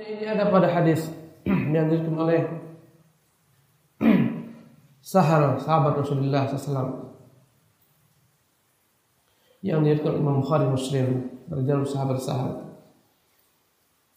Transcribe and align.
ini 0.00 0.24
ada 0.28 0.52
pada 0.52 0.68
hadis 0.68 1.08
yang 1.74 1.88
diriwayatkan 1.88 2.16
oleh 2.16 2.40
Sahal 5.06 5.56
sahabat 5.62 6.02
Rasulullah 6.02 6.50
SAW 6.50 7.14
yang 9.64 9.80
diriwayatkan 9.80 10.20
Imam 10.20 10.42
Bukhari 10.42 10.66
Muslim 10.68 11.30
dari 11.46 11.62
jalur 11.64 11.86
sahabat 11.86 12.18
Sahal. 12.20 12.52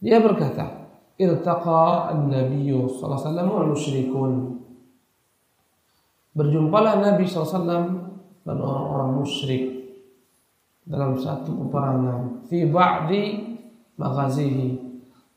Dia 0.02 0.20
berkata, 0.20 0.90
"Iltaqa 1.20 2.12
an-nabiy 2.12 2.74
sallallahu 2.74 3.20
alaihi 3.20 3.30
wasallam 3.30 3.70
musyrikun." 3.72 4.34
Berjumpalah 6.30 7.02
Nabi 7.04 7.26
SAW 7.26 7.66
dan 8.46 8.58
orang-orang 8.58 9.12
musyrik 9.22 9.64
dalam 10.88 11.18
satu 11.20 11.52
peperangan 11.54 12.48
fi 12.48 12.66
ba'di 12.66 13.24
maghazihi 14.00 14.89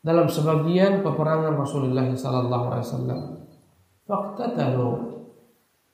dalam 0.02 0.26
sebagian 0.26 1.06
peperangan 1.06 1.54
Rasulullah 1.54 2.10
sallallahu 2.10 2.66
alaihi 2.74 2.86
wasallam. 2.86 3.20
Faqtatalu. 4.10 4.90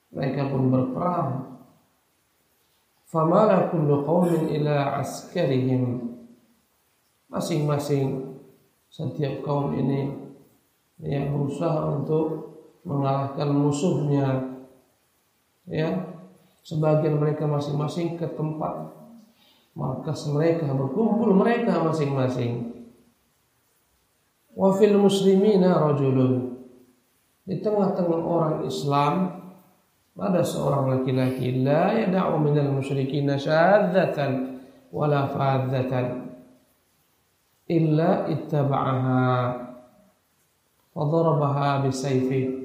Mereka 0.09 0.49
pun 0.49 0.73
berperang. 0.73 1.29
Famala 3.05 3.69
kullu 3.69 4.01
qaumin 4.01 4.49
ila 4.49 4.97
askarihim. 4.97 6.09
Masing-masing 7.29 8.33
setiap 8.89 9.45
kaum 9.45 9.77
ini 9.77 10.09
yang 10.97 11.29
berusaha 11.29 11.93
untuk 11.93 12.57
mengalahkan 12.81 13.53
musuhnya. 13.53 14.57
Ya 15.69 16.17
sebagian 16.65 17.21
mereka 17.21 17.45
masing-masing 17.45 18.17
ke 18.17 18.25
tempat 18.33 18.93
markas 19.73 20.27
mereka 20.29 20.69
berkumpul 20.69 21.33
mereka 21.33 21.81
masing-masing 21.81 22.68
wa 24.59 24.75
fil 24.75 24.99
muslimina 24.99 25.79
rajulun. 25.79 26.59
Di 27.47 27.63
tengah-tengah 27.63 28.19
orang 28.19 28.67
Islam 28.67 29.39
ada 30.19 30.43
seorang 30.43 30.99
laki-laki 30.99 31.63
la 31.63 31.95
yada'u 31.95 32.35
minal 32.43 32.75
musyrikin 32.75 33.31
syadzatan 33.39 34.59
wala 34.91 35.31
fadzatan 35.31 36.35
illa 37.71 38.27
ittaba'aha. 38.27 39.31
Wa 40.91 41.03
darabaha 41.07 41.87
bisayfi. 41.87 42.59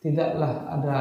Tidaklah 0.00 0.70
ada 0.70 0.96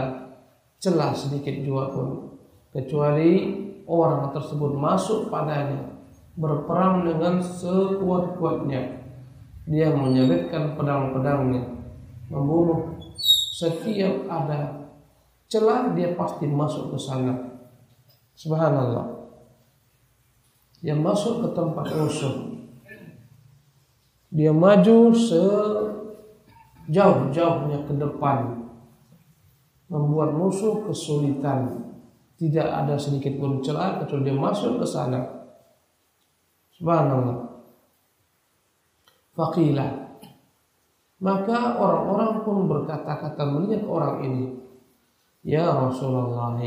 celah 0.81 1.13
sedikit 1.13 1.53
juga 1.61 1.94
pun 1.94 2.36
kecuali 2.73 3.53
orang 3.88 4.34
tersebut 4.34 4.75
masuk 4.75 5.31
padanya 5.31 5.88
berperang 6.36 7.08
dengan 7.08 7.39
sekuat-kuatnya 7.39 8.98
dia 9.70 9.94
menyelitkan 9.94 10.73
pedang-pedangnya 10.73 11.62
membunuh 12.34 12.98
setiap 13.53 14.25
ada 14.25 14.89
celah 15.45 15.94
dia 15.94 16.17
pasti 16.17 16.50
masuk 16.50 16.98
ke 16.98 16.98
sana 16.98 17.62
subhanallah 18.34 19.30
dia 20.81 20.97
masuk 20.97 21.45
ke 21.45 21.53
tempat 21.53 21.86
musuh 21.94 22.50
dia 24.30 24.53
maju 24.53 25.09
sejauh-jauhnya 26.90 27.86
ke 27.86 27.94
depan 27.97 28.59
membuat 29.90 30.38
musuh 30.38 30.86
kesulitan. 30.86 31.90
Tidak 32.40 32.64
ada 32.64 32.95
sedikit 32.95 33.36
pun 33.36 33.59
celah 33.59 34.00
kecuali 34.00 34.31
dia 34.31 34.38
masuk 34.38 34.80
ke 34.80 34.86
sana. 34.88 35.20
Subhanallah. 36.72 37.48
Fakilah. 39.40 40.19
Maka 41.24 41.80
orang-orang 41.80 42.44
pun 42.44 42.68
berkata-kata 42.68 43.47
melihat 43.47 43.88
orang 43.88 44.19
ini. 44.28 44.46
Ya 45.47 45.72
Rasulullah, 45.72 46.59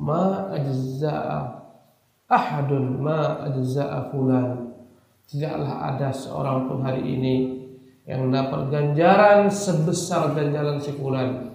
ma 0.00 0.48
ajza'a 0.56 1.60
ahadun 2.24 3.04
ma 3.04 3.44
ajza'a 3.52 4.08
fulan. 4.08 4.72
Tidaklah 5.28 5.92
ada 5.92 6.08
seorang 6.08 6.72
pun 6.72 6.80
hari 6.80 7.04
ini 7.04 7.34
yang 8.08 8.32
dapat 8.32 8.72
ganjaran 8.72 9.52
sebesar 9.52 10.32
ganjaran 10.32 10.80
si 10.80 10.96
fulan 10.96 11.52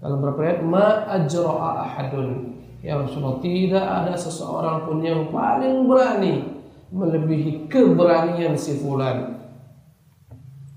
dalam 0.00 0.16
beberapa 0.22 0.46
ayat 0.46 0.60
ma 0.62 1.10
ajra'a 1.10 1.70
ahadun. 1.90 2.56
Ya 2.80 2.96
Rasulullah, 2.96 3.42
tidak 3.44 3.84
ada 3.84 4.14
seseorang 4.16 4.88
pun 4.88 5.04
yang 5.04 5.28
paling 5.28 5.84
berani 5.84 6.48
melebihi 6.88 7.68
keberanian 7.68 8.56
si 8.56 8.80
fulan. 8.80 9.39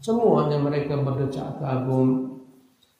Semuanya 0.03 0.59
mereka 0.59 1.00
berdecak 1.00 1.64
kagum. 1.64 2.36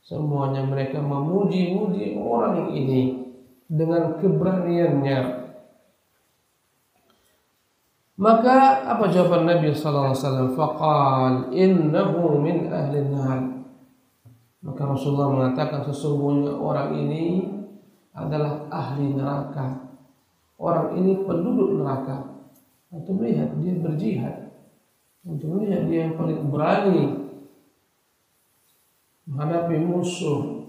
Semuanya 0.08 0.64
mereka 0.64 1.03
memuji-muji 1.03 2.16
orang 2.16 2.72
ini 2.72 3.28
dengan 3.68 4.16
keberaniannya. 4.24 5.19
Maka 8.14 8.88
apa 8.88 9.12
jawaban 9.12 9.44
Nabi 9.52 9.75
sallallahu 9.75 10.16
alaihi 10.16 10.24
wasallam? 10.24 10.50
Faqal 10.56 11.36
innahu 11.52 12.40
min 12.40 12.72
ahli 12.72 13.00
nar. 13.12 13.40
Maka 14.64 14.81
Rasulullah 14.88 15.28
mengatakan 15.28 15.84
sesungguhnya 15.84 16.56
orang 16.56 16.96
ini 17.03 17.52
adalah 18.16 18.72
ahli 18.72 19.12
neraka. 19.12 19.91
Orang 20.56 20.96
ini 20.96 21.20
penduduk 21.28 21.84
neraka. 21.84 22.31
Untuk 22.96 23.20
melihat 23.20 23.52
dia 23.59 23.75
berjihad. 23.75 24.43
Melihat 25.23 25.88
dia 25.88 26.00
yang 26.07 26.19
paling 26.19 26.51
berani 26.51 27.23
menghadapi 29.23 29.79
musuh. 29.79 30.67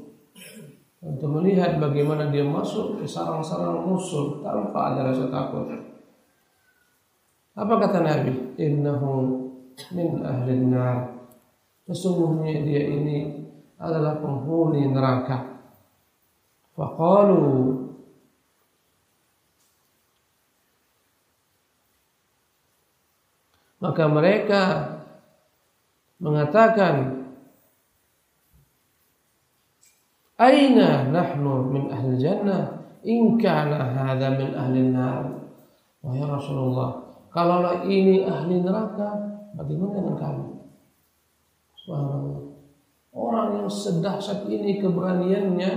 Untuk 1.04 1.28
melihat 1.28 1.76
bagaimana 1.76 2.32
dia 2.32 2.46
masuk 2.46 3.02
ke 3.02 3.04
sarang-sarang 3.04 3.84
musuh 3.84 4.40
tanpa 4.40 4.94
ada 4.94 5.12
rasa 5.12 5.28
takut. 5.28 5.68
Apa 7.54 7.74
kata 7.76 8.00
Nabi? 8.00 8.56
Innahu 8.56 9.12
min 9.92 10.24
ahli 10.24 10.64
nar. 10.64 11.12
Sesungguhnya 11.84 12.64
dia 12.64 12.82
ini 12.88 13.44
adalah 13.76 14.16
penghuni 14.16 14.88
neraka. 14.88 15.60
Faqalu 16.72 17.83
Maka 23.84 24.08
mereka 24.08 24.62
mengatakan 26.16 27.20
Aina 30.40 31.12
nahnu 31.12 31.68
min 31.68 31.92
ahli 31.92 32.16
jannah 32.16 32.80
in 33.04 33.36
kana 33.36 33.92
hadha 33.92 34.34
min 34.34 34.56
ahli 34.56 34.88
nar. 34.88 35.30
Wahai 36.00 36.24
Rasulullah, 36.24 37.06
kalaulah 37.30 37.84
ini 37.86 38.26
ahli 38.26 38.64
neraka, 38.64 39.14
bagaimana 39.54 39.94
dengan 40.00 40.16
kami? 40.18 40.48
Subhanallah. 41.84 42.40
Orang 43.14 43.48
yang 43.62 43.68
sedahsyat 43.70 44.50
ini 44.50 44.82
keberaniannya 44.82 45.72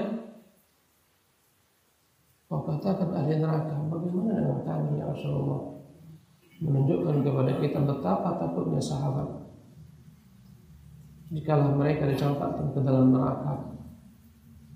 Kau 2.49 2.65
katakan 2.65 3.13
ahli 3.13 3.37
neraka 3.37 3.77
Bagaimana 3.77 4.41
dengan 4.41 4.61
kami 4.65 4.97
ya 4.97 5.05
Rasulullah 5.05 5.76
Menunjukkan 6.57 7.21
kepada 7.21 7.51
kita 7.61 7.79
betapa 7.85 8.29
takutnya 8.41 8.81
sahabat 8.81 9.29
Jikalau 11.29 11.75
mereka 11.75 12.09
dicampakkan 12.09 12.73
ke 12.73 12.79
dalam 12.81 13.13
neraka 13.13 13.77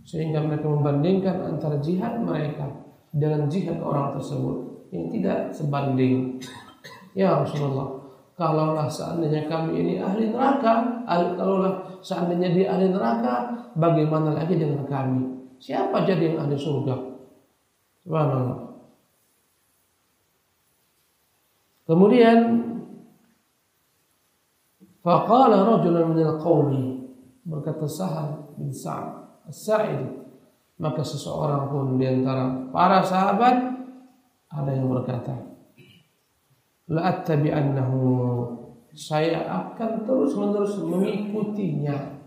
Sehingga 0.06 0.46
mereka 0.46 0.68
membandingkan 0.69 1.58
antara 1.58 1.81
jihad 1.81 2.22
mereka 2.22 2.69
Dengan 3.09 3.50
jihad 3.50 3.81
orang 3.81 4.13
tersebut 4.19 4.89
Yang 4.94 5.06
tidak 5.18 5.39
sebanding 5.56 6.38
Ya 7.18 7.42
Rasulullah 7.42 8.01
Kalaulah 8.42 8.89
seandainya 8.89 9.45
kami 9.45 9.86
ini 9.86 9.94
ahli 10.01 10.33
neraka, 10.33 11.06
kalaulah 11.06 12.01
seandainya 12.01 12.50
dia 12.57 12.74
ahli 12.74 12.89
neraka, 12.89 13.54
bagaimana 13.78 14.33
lagi 14.33 14.57
dengan 14.57 14.81
kami? 14.89 15.22
Siapa 15.62 16.01
jadi 16.10 16.33
yang 16.33 16.50
ahli 16.50 16.57
surga? 16.57 16.95
Subhanallah. 18.01 18.70
Kemudian 21.92 22.40
faqala 25.04 25.68
rajulun 25.68 26.16
min 26.16 26.24
al-qaumi 26.24 26.84
berkata 27.44 27.84
Sahal 27.84 28.56
bin 28.56 28.72
Sa'ad 28.72 29.44
As-Sa'idi 29.52 30.24
maka 30.80 31.04
seseorang 31.04 31.68
pun 31.68 32.00
di 32.00 32.08
antara 32.08 32.72
para 32.72 33.04
sahabat 33.04 33.76
ada 34.56 34.72
yang 34.72 34.88
berkata 34.88 35.36
la'attabi'annahu 36.88 38.00
saya 38.96 39.48
akan 39.48 40.04
terus 40.08 40.32
menerus 40.36 40.76
mengikutinya. 40.80 42.24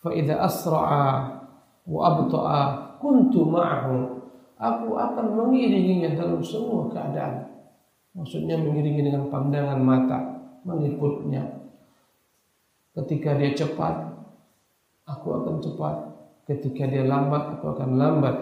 Fa 0.00 0.08
idza 0.12 0.36
asra'a 0.40 1.08
wa 1.84 2.00
abta'a 2.08 2.60
kuntu 3.00 3.44
ma'ahu 3.44 4.19
aku 4.60 5.00
akan 5.00 5.26
mengiringinya 5.40 6.12
dalam 6.20 6.44
semua 6.44 6.92
keadaan 6.92 7.48
maksudnya 8.12 8.60
mengiringi 8.60 9.08
dengan 9.08 9.32
pandangan 9.32 9.80
mata 9.80 10.18
meliputnya. 10.66 11.46
Ketika 12.90 13.38
dia 13.38 13.54
cepat, 13.54 14.12
aku 15.06 15.26
akan 15.30 15.62
cepat. 15.62 15.96
Ketika 16.50 16.90
dia 16.90 17.06
lambat, 17.06 17.56
aku 17.58 17.70
akan 17.70 17.90
lambat. 17.94 18.36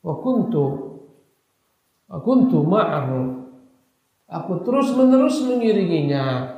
Wa 0.00 0.14
kuntu 0.20 0.64
wa 2.08 2.18
kuntu 2.20 2.58
ma'ahu. 2.64 3.20
Aku 4.24 4.64
terus 4.64 4.96
menerus 4.96 5.44
mengiringinya 5.44 6.56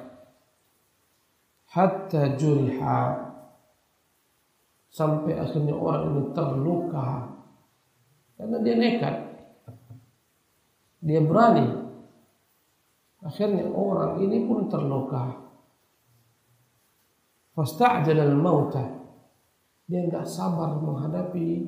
hatta 1.67 2.39
juriha 2.39 3.26
sampai 4.97 5.37
akhirnya 5.37 5.77
orang 5.77 6.03
ini 6.09 6.23
terluka. 6.33 7.09
Karena 8.41 8.57
dia 8.65 8.75
nekat. 8.81 9.17
Dia 11.05 11.21
berani. 11.21 11.69
Akhirnya 13.21 13.69
orang 13.69 14.25
ini 14.25 14.49
pun 14.49 14.73
terluka. 14.73 15.45
Fasta'jala 17.53 18.25
al-mauta 18.25 18.97
dia 19.87 20.03
nggak 20.03 20.27
sabar 20.27 20.77
menghadapi 20.83 21.63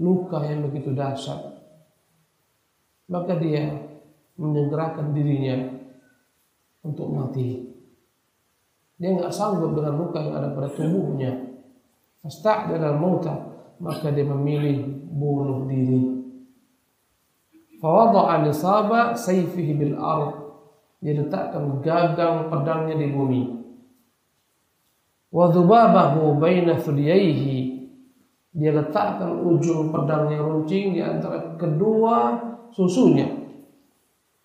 luka 0.00 0.40
yang 0.48 0.64
begitu 0.64 0.96
dahsyat. 0.96 1.60
Maka 3.12 3.36
dia 3.36 3.68
menyegerakan 4.40 5.12
dirinya 5.12 5.76
untuk 6.80 7.12
mati. 7.12 7.68
Dia 8.96 9.12
nggak 9.12 9.28
sanggup 9.28 9.76
dengan 9.76 10.00
luka 10.00 10.24
yang 10.24 10.34
ada 10.40 10.56
pada 10.56 10.72
tubuhnya 10.72 11.43
Fasta'dala 12.24 12.96
mauta 12.96 13.36
maka 13.84 14.08
dia 14.08 14.24
memilih 14.24 14.80
bunuh 15.12 15.68
diri. 15.68 16.24
Fawadha'a 17.84 18.48
nisaba 18.48 19.12
sayfihi 19.12 19.72
bil 19.76 19.94
ard. 20.00 20.40
Dia 21.04 21.20
letakkan 21.20 21.84
gagang 21.84 22.48
pedangnya 22.48 22.96
di 22.96 23.12
bumi. 23.12 23.42
Wa 25.28 25.52
dhubabahu 25.52 26.40
baina 26.40 26.80
thudiyaihi. 26.80 27.76
Dia 28.56 28.72
letakkan 28.72 29.44
ujung 29.44 29.92
pedangnya 29.92 30.40
runcing 30.40 30.96
di 30.96 31.04
antara 31.04 31.60
kedua 31.60 32.40
susunya. 32.72 33.28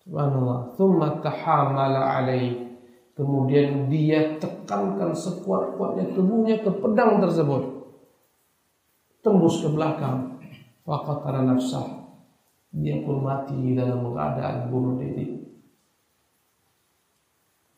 Subhanallah. 0.04 0.76
Thumma 0.76 1.16
tahamala 1.24 2.20
alaihi 2.20 2.70
Kemudian 3.20 3.92
dia 3.92 4.40
tekankan 4.40 5.12
sekuat-kuatnya 5.12 6.16
tubuhnya 6.16 6.56
ke 6.64 6.72
pedang 6.72 7.20
tersebut. 7.20 7.69
Tembus 9.20 9.60
ke 9.60 9.68
belakang. 9.68 10.40
Faqatara 10.84 11.44
nafsah. 11.44 12.08
Dia 12.70 13.02
pun 13.02 13.20
mati 13.24 13.74
dalam 13.76 14.14
keadaan 14.14 14.70
bunuh 14.70 14.96
diri. 14.96 15.42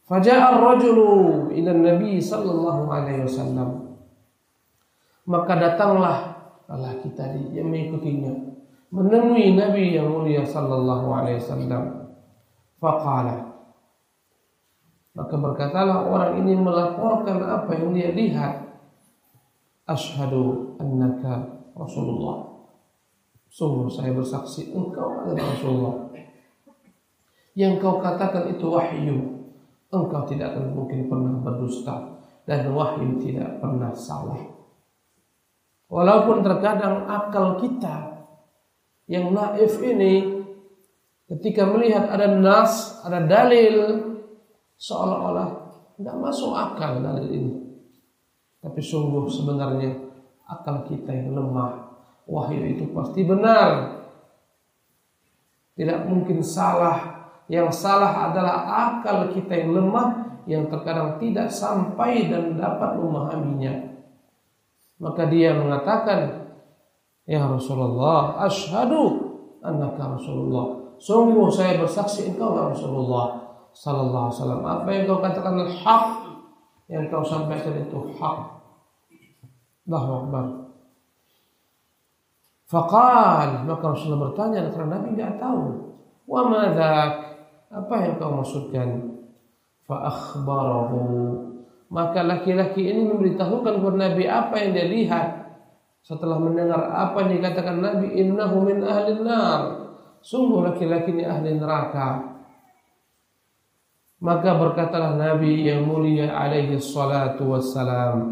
Faja'a 0.07 0.59
ar-rajulu 0.59 1.49
ila 1.55 1.73
Nabi 1.73 2.21
sallallahu 2.21 2.85
alaihi 2.93 3.25
wasallam. 3.25 3.97
Maka 5.25 5.53
datanglah 5.57 6.19
lelaki 6.69 7.15
tadi 7.15 7.55
yang 7.55 7.71
mengikutinya 7.71 8.35
menemui 8.93 9.55
Nabi 9.55 9.97
yang 9.97 10.11
mulia 10.13 10.45
sallallahu 10.45 11.07
alaihi 11.09 11.41
wasallam. 11.41 12.13
Faqala 12.83 13.53
maka 15.13 15.37
berkatalah 15.37 16.09
orang 16.09 16.41
ini 16.41 16.57
melaporkan 16.57 17.45
apa 17.45 17.71
yang 17.77 17.93
dia 17.93 18.11
lihat. 18.17 18.72
Ashadu 19.93 20.73
annaka 20.81 21.69
Rasulullah. 21.77 22.49
Sungguh 23.53 23.93
saya 23.93 24.17
bersaksi 24.17 24.73
engkau 24.73 25.29
adalah 25.29 25.53
Rasulullah. 25.53 25.97
Yang 27.53 27.85
kau 27.85 28.01
katakan 28.01 28.49
itu 28.49 28.65
wahyu. 28.65 29.17
Engkau 29.93 30.25
tidak 30.25 30.57
akan 30.57 30.73
mungkin 30.73 31.13
pernah 31.13 31.37
berdusta. 31.45 32.17
Dan 32.49 32.73
wahyu 32.73 33.21
tidak 33.21 33.61
pernah 33.61 33.93
salah. 33.93 34.41
Walaupun 35.93 36.41
terkadang 36.41 37.05
akal 37.05 37.61
kita 37.61 38.25
yang 39.05 39.37
naif 39.37 39.77
ini 39.85 40.41
ketika 41.29 41.69
melihat 41.69 42.09
ada 42.09 42.33
nas, 42.33 42.97
ada 43.05 43.29
dalil 43.29 44.01
seolah-olah 44.81 45.49
tidak 46.01 46.17
masuk 46.17 46.57
akal 46.57 47.05
dalil 47.05 47.29
ini. 47.29 47.62
Tapi 48.63 48.79
sungguh 48.79 49.27
sebenarnya 49.27 49.91
akal 50.47 50.87
kita 50.87 51.11
yang 51.11 51.35
lemah. 51.35 51.99
Wahyu 52.31 52.79
itu 52.79 52.87
pasti 52.95 53.27
benar. 53.27 54.01
Tidak 55.75 56.07
mungkin 56.07 56.39
salah. 56.41 57.27
Yang 57.51 57.83
salah 57.83 58.31
adalah 58.31 58.57
akal 58.63 59.35
kita 59.35 59.51
yang 59.51 59.75
lemah 59.75 60.09
yang 60.47 60.71
terkadang 60.71 61.19
tidak 61.19 61.51
sampai 61.51 62.31
dan 62.31 62.55
dapat 62.55 62.99
memahaminya. 62.99 63.99
Maka 65.03 65.27
dia 65.27 65.55
mengatakan, 65.59 66.51
Ya 67.27 67.47
Rasulullah, 67.47 68.39
ashadu 68.47 69.35
annaka 69.63 70.19
Rasulullah. 70.19 70.95
Sungguh 70.99 71.51
saya 71.51 71.79
bersaksi 71.83 72.31
engkau 72.31 72.55
Rasulullah 72.55 73.43
sallallahu 73.75 74.31
alaihi 74.31 74.39
wasallam. 74.39 74.63
Apa 74.63 74.89
yang 74.91 75.03
kau 75.07 75.19
katakan 75.23 75.55
hak 75.67 76.07
yang 76.91 77.05
kau 77.09 77.25
sampaikan 77.25 77.79
itu 77.79 77.99
hak. 78.19 78.39
Allahu 79.89 80.11
Akbar. 80.23 80.47
Faqal 82.73 83.69
maka 83.69 83.85
Rasulullah 83.93 84.33
bertanya 84.33 84.73
karena 84.73 84.97
Nabi 84.97 85.09
tidak 85.13 85.37
tahu. 85.37 85.65
Wa 86.25 86.41
madzak? 86.49 87.11
Apa 87.73 87.95
yang 88.05 88.15
kau 88.17 88.33
maksudkan? 88.41 88.89
Fa. 89.85 90.09
Maka 91.93 92.21
laki-laki 92.25 92.89
ini 92.89 93.05
memberitahukan 93.05 93.85
kepada 93.85 93.99
Nabi 94.01 94.25
apa 94.25 94.55
yang 94.57 94.71
dia 94.73 94.89
lihat 94.89 95.29
setelah 96.01 96.41
mendengar 96.41 96.89
apa 96.89 97.29
yang 97.29 97.37
dikatakan 97.37 97.85
Nabi 97.85 98.17
innahu 98.17 98.65
min 98.65 98.81
ahli 98.81 99.21
nar. 99.21 99.61
Sungguh 100.25 100.65
laki-laki 100.65 101.13
ini 101.13 101.29
ahli 101.29 101.61
neraka. 101.61 102.33
Maka 104.23 104.55
berkatalah 104.55 105.19
Nabi 105.19 105.67
yang 105.67 105.85
mulia 105.85 106.31
alaihi 106.31 106.79
salatu 106.79 107.53
wassalam, 107.53 108.31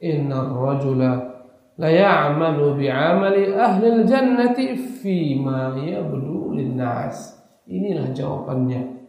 "Inna 0.00 0.48
rajula 0.48 1.12
la 1.76 1.88
ya'malu 1.88 2.76
bi'amali 2.80 3.52
ahli 3.52 3.86
al-jannati 4.00 4.76
fi 4.76 5.36
ma 5.36 5.76
yabdu 5.76 6.56
lin-nas." 6.56 7.36
Inilah 7.70 8.10
jawabannya. 8.10 9.00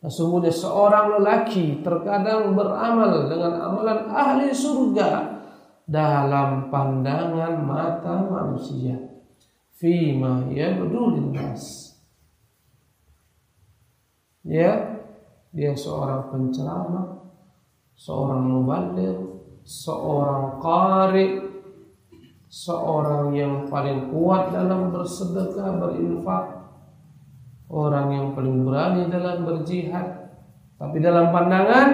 Sesungguhnya 0.00 0.54
seorang 0.54 1.18
lelaki 1.18 1.82
terkadang 1.82 2.54
beramal 2.54 3.26
dengan 3.26 3.58
amalan 3.58 4.06
ahli 4.06 4.54
surga 4.54 5.42
dalam 5.84 6.70
pandangan 6.70 7.62
mata 7.66 8.24
manusia. 8.24 8.96
Fima 9.76 10.46
yabdu 10.48 11.12
lin-nas. 11.12 11.92
Ya, 14.46 15.02
dia 15.50 15.74
seorang 15.74 16.30
penceramah, 16.30 17.18
seorang 17.98 18.46
mubalir, 18.46 19.35
seorang 19.66 20.62
qari, 20.62 21.42
seorang 22.46 23.34
yang 23.34 23.66
paling 23.66 24.14
kuat 24.14 24.54
dalam 24.54 24.94
bersedekah, 24.94 25.82
berinfak, 25.82 26.44
orang 27.66 28.08
yang 28.14 28.26
paling 28.38 28.62
berani 28.62 29.10
dalam 29.10 29.42
berjihad, 29.42 30.30
tapi 30.78 31.02
dalam 31.02 31.34
pandangan 31.34 31.88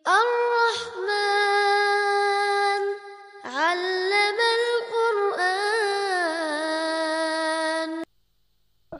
Ar-Rahman 0.03 1.21
al-Qur'an. 4.43 5.63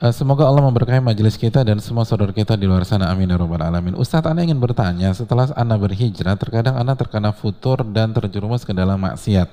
Eh, 0.00 0.12
semoga 0.16 0.48
Allah 0.48 0.64
memberkahi 0.64 1.04
majelis 1.04 1.36
kita 1.36 1.60
dan 1.60 1.76
semua 1.76 2.08
saudara 2.08 2.32
kita 2.32 2.56
di 2.56 2.64
luar 2.64 2.88
sana. 2.88 3.12
Amin 3.12 3.28
ya 3.28 3.36
robbal 3.36 3.60
alamin. 3.60 3.92
Ustadz, 3.92 4.24
Anda 4.24 4.40
ingin 4.40 4.56
bertanya, 4.56 5.12
setelah 5.12 5.52
Anda 5.52 5.76
berhijrah, 5.76 6.40
terkadang 6.40 6.80
Anda 6.80 6.96
terkena 6.96 7.36
futur 7.36 7.84
dan 7.84 8.16
terjerumus 8.16 8.64
ke 8.64 8.72
dalam 8.72 9.04
maksiat. 9.04 9.52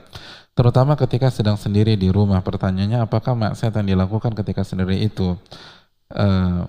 Terutama 0.55 0.95
ketika 0.95 1.27
sedang 1.27 1.59
sendiri 1.59 2.00
di 2.00 2.07
rumah. 2.07 2.39
Pertanyaannya 2.39 3.03
apakah 3.03 3.35
maksiat 3.35 3.75
yang 3.75 3.88
dilakukan 3.91 4.31
ketika 4.31 4.63
sendiri 4.63 5.03
itu 5.03 5.35
uh, 6.15 6.63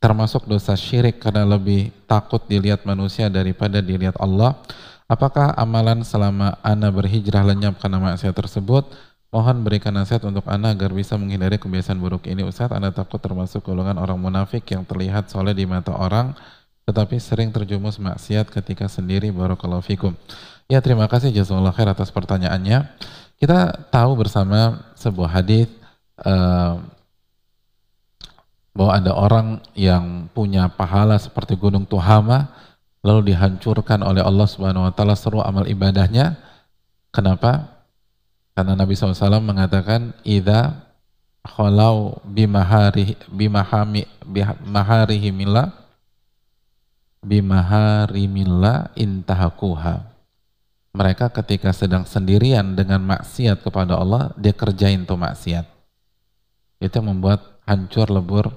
termasuk 0.00 0.48
dosa 0.48 0.72
syirik 0.72 1.20
karena 1.20 1.44
lebih 1.44 1.92
takut 2.08 2.40
dilihat 2.48 2.88
manusia 2.88 3.28
daripada 3.28 3.84
dilihat 3.84 4.16
Allah 4.16 4.56
Apakah 5.06 5.54
amalan 5.54 6.02
selama 6.02 6.58
Ana 6.66 6.90
berhijrah 6.90 7.46
lenyap 7.46 7.78
karena 7.78 8.02
maksiat 8.02 8.34
tersebut? 8.34 8.90
Mohon 9.30 9.62
berikan 9.62 9.94
nasihat 9.94 10.26
untuk 10.26 10.42
Ana 10.50 10.74
agar 10.74 10.90
bisa 10.90 11.14
menghindari 11.14 11.62
kebiasaan 11.62 12.02
buruk 12.02 12.26
ini. 12.26 12.42
Ustaz, 12.42 12.74
Ana 12.74 12.90
takut 12.90 13.22
termasuk 13.22 13.62
golongan 13.62 14.02
orang 14.02 14.18
munafik 14.18 14.66
yang 14.66 14.82
terlihat 14.82 15.30
soleh 15.30 15.54
di 15.54 15.62
mata 15.62 15.94
orang, 15.94 16.34
tetapi 16.90 17.22
sering 17.22 17.54
terjumus 17.54 18.02
maksiat 18.02 18.50
ketika 18.50 18.90
sendiri. 18.90 19.30
Barakallahu 19.30 19.78
fikum. 19.86 20.10
Ya, 20.66 20.82
terima 20.82 21.06
kasih 21.06 21.30
jazakallah 21.30 21.70
khair 21.70 21.86
atas 21.86 22.10
pertanyaannya. 22.10 22.90
Kita 23.36 23.88
tahu 23.92 24.16
bersama 24.16 24.80
sebuah 24.96 25.28
hadis 25.28 25.68
uh, 26.24 26.80
bahwa 28.72 28.92
ada 28.96 29.12
orang 29.12 29.48
yang 29.76 30.28
punya 30.32 30.68
pahala 30.72 31.20
seperti 31.20 31.56
gunung 31.56 31.84
Tuhama 31.84 32.48
lalu 33.04 33.32
dihancurkan 33.32 34.00
oleh 34.00 34.24
Allah 34.24 34.48
Subhanahu 34.48 34.88
wa 34.88 34.92
taala 34.92 35.12
seluruh 35.12 35.44
amal 35.44 35.68
ibadahnya. 35.68 36.36
Kenapa? 37.12 37.76
Karena 38.56 38.72
Nabi 38.72 38.96
SAW 38.96 39.40
mengatakan 39.44 40.16
idza 40.24 40.80
khalau 41.44 42.18
bimahari 42.24 43.14
bimahami 43.28 44.08
bimaharihimillah 44.24 45.76
bimaharimillah 47.20 48.96
intahakuha. 48.96 50.15
Mereka 50.96 51.28
ketika 51.28 51.76
sedang 51.76 52.08
sendirian 52.08 52.72
dengan 52.72 53.04
maksiat 53.04 53.60
kepada 53.60 54.00
Allah, 54.00 54.32
dia 54.40 54.56
kerjain 54.56 55.04
tuh 55.04 55.20
maksiat. 55.20 55.68
Itu 56.80 57.04
membuat 57.04 57.60
hancur 57.68 58.08
lebur 58.08 58.48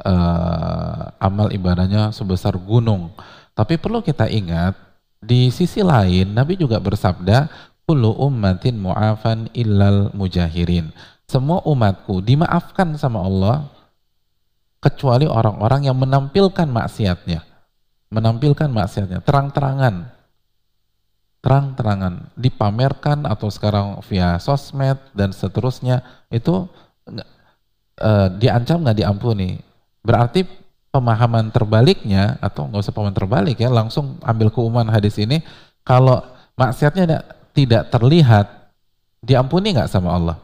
uh, 0.00 1.04
amal 1.20 1.52
ibadahnya 1.52 2.16
sebesar 2.16 2.56
gunung 2.56 3.12
tapi 3.56 3.80
perlu 3.80 4.04
kita 4.04 4.28
ingat, 4.28 4.76
di 5.16 5.48
sisi 5.48 5.80
lain 5.80 6.36
Nabi 6.36 6.60
juga 6.60 6.76
bersabda, 6.76 7.48
Kullu 7.88 8.12
ummatin 8.20 8.76
mu'afan 8.76 9.48
illal 9.56 10.12
mujahirin. 10.12 10.92
Semua 11.24 11.64
umatku 11.64 12.20
dimaafkan 12.20 12.92
sama 13.00 13.24
Allah 13.24 13.64
kecuali 14.82 15.24
orang-orang 15.24 15.88
yang 15.88 15.96
menampilkan 15.96 16.68
maksiatnya. 16.68 17.46
Menampilkan 18.12 18.68
maksiatnya, 18.68 19.24
terang-terangan. 19.24 20.12
Terang-terangan, 21.46 22.34
dipamerkan 22.34 23.22
atau 23.22 23.46
sekarang 23.46 24.02
via 24.10 24.34
sosmed 24.42 24.98
dan 25.14 25.30
seterusnya, 25.30 26.02
itu 26.26 26.66
uh, 28.02 28.28
diancam 28.34 28.82
nggak 28.82 28.98
diampuni. 28.98 29.62
Berarti 30.02 30.42
pemahaman 30.90 31.54
terbaliknya 31.54 32.34
atau 32.42 32.66
nggak 32.66 32.82
usah 32.82 32.90
pemahaman 32.90 33.14
terbalik 33.14 33.56
ya 33.60 33.68
langsung 33.68 34.16
ambil 34.24 34.48
keumuman 34.48 34.88
hadis 34.88 35.20
ini 35.20 35.44
kalau 35.84 36.24
maksiatnya 36.56 37.20
tidak 37.52 37.92
terlihat 37.92 38.46
diampuni 39.22 39.76
nggak 39.76 39.90
sama 39.90 40.18
Allah? 40.18 40.36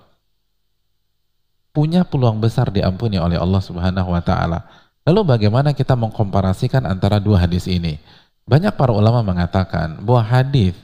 Punya 1.72 2.04
peluang 2.04 2.36
besar 2.36 2.68
diampuni 2.68 3.16
oleh 3.16 3.40
Allah 3.40 3.62
Subhanahu 3.64 4.12
wa 4.12 4.20
taala. 4.20 4.60
Lalu 5.02 5.34
bagaimana 5.34 5.72
kita 5.74 5.96
mengkomparasikan 5.96 6.84
antara 6.84 7.18
dua 7.18 7.42
hadis 7.42 7.66
ini? 7.66 7.98
Banyak 8.44 8.76
para 8.76 8.92
ulama 8.92 9.24
mengatakan 9.24 9.98
bahwa 10.04 10.20
hadis 10.20 10.76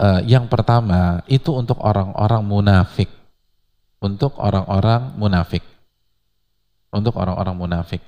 uh, 0.00 0.20
yang 0.24 0.46
pertama 0.46 1.24
itu 1.26 1.52
untuk 1.52 1.80
orang-orang 1.80 2.42
munafik 2.44 3.10
untuk 4.00 4.36
orang-orang 4.38 5.16
munafik 5.16 5.64
untuk 6.92 7.16
orang-orang 7.16 7.56
munafik 7.56 8.02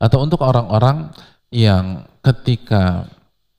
atau 0.00 0.18
untuk 0.24 0.40
orang-orang 0.40 1.12
yang 1.52 2.08
ketika 2.24 3.04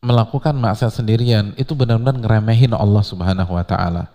melakukan 0.01 0.57
maksiat 0.57 0.89
sendirian 0.89 1.53
itu 1.55 1.77
benar-benar 1.77 2.17
ngeremehin 2.17 2.73
Allah 2.73 3.05
Subhanahu 3.05 3.53
wa 3.53 3.61
taala. 3.61 4.09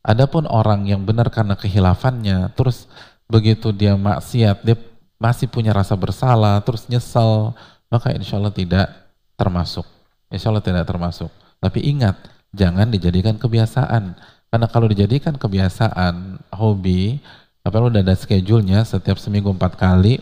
Adapun 0.00 0.46
orang 0.46 0.86
yang 0.86 1.02
benar 1.02 1.28
karena 1.28 1.58
kehilafannya 1.58 2.54
terus 2.54 2.86
begitu 3.26 3.74
dia 3.74 3.98
maksiat 3.98 4.62
dia 4.64 4.78
masih 5.20 5.50
punya 5.50 5.76
rasa 5.76 5.92
bersalah 5.98 6.62
terus 6.64 6.88
nyesal 6.88 7.52
maka 7.90 8.14
insya 8.14 8.38
Allah 8.38 8.54
tidak 8.54 8.86
termasuk. 9.34 9.84
Insya 10.30 10.54
Allah 10.54 10.62
tidak 10.62 10.86
termasuk. 10.86 11.28
Tapi 11.58 11.82
ingat 11.84 12.16
jangan 12.54 12.88
dijadikan 12.88 13.36
kebiasaan 13.36 14.16
karena 14.50 14.66
kalau 14.66 14.90
dijadikan 14.90 15.34
kebiasaan 15.38 16.42
hobi 16.54 17.22
apa 17.62 17.76
udah 17.76 18.02
ada 18.02 18.16
schedule-nya 18.16 18.82
setiap 18.82 19.20
seminggu 19.20 19.52
empat 19.52 19.76
kali 19.76 20.18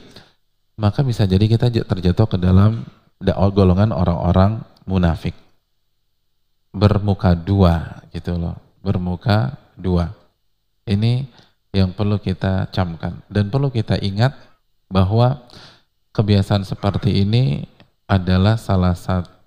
maka 0.78 1.00
bisa 1.06 1.24
jadi 1.24 1.46
kita 1.46 1.70
terjatuh 1.70 2.26
ke 2.26 2.36
dalam 2.38 2.86
golongan 3.52 3.90
orang-orang 3.90 4.62
munafik. 4.86 5.34
Bermuka 6.70 7.34
dua 7.34 8.04
gitu 8.14 8.38
loh, 8.38 8.54
bermuka 8.84 9.58
dua. 9.74 10.14
Ini 10.86 11.26
yang 11.74 11.92
perlu 11.92 12.16
kita 12.22 12.70
camkan 12.70 13.20
dan 13.28 13.50
perlu 13.52 13.68
kita 13.68 13.98
ingat 14.00 14.32
bahwa 14.88 15.44
kebiasaan 16.16 16.64
seperti 16.64 17.26
ini 17.26 17.66
adalah 18.08 18.56
salah 18.56 18.96
satu 18.96 19.37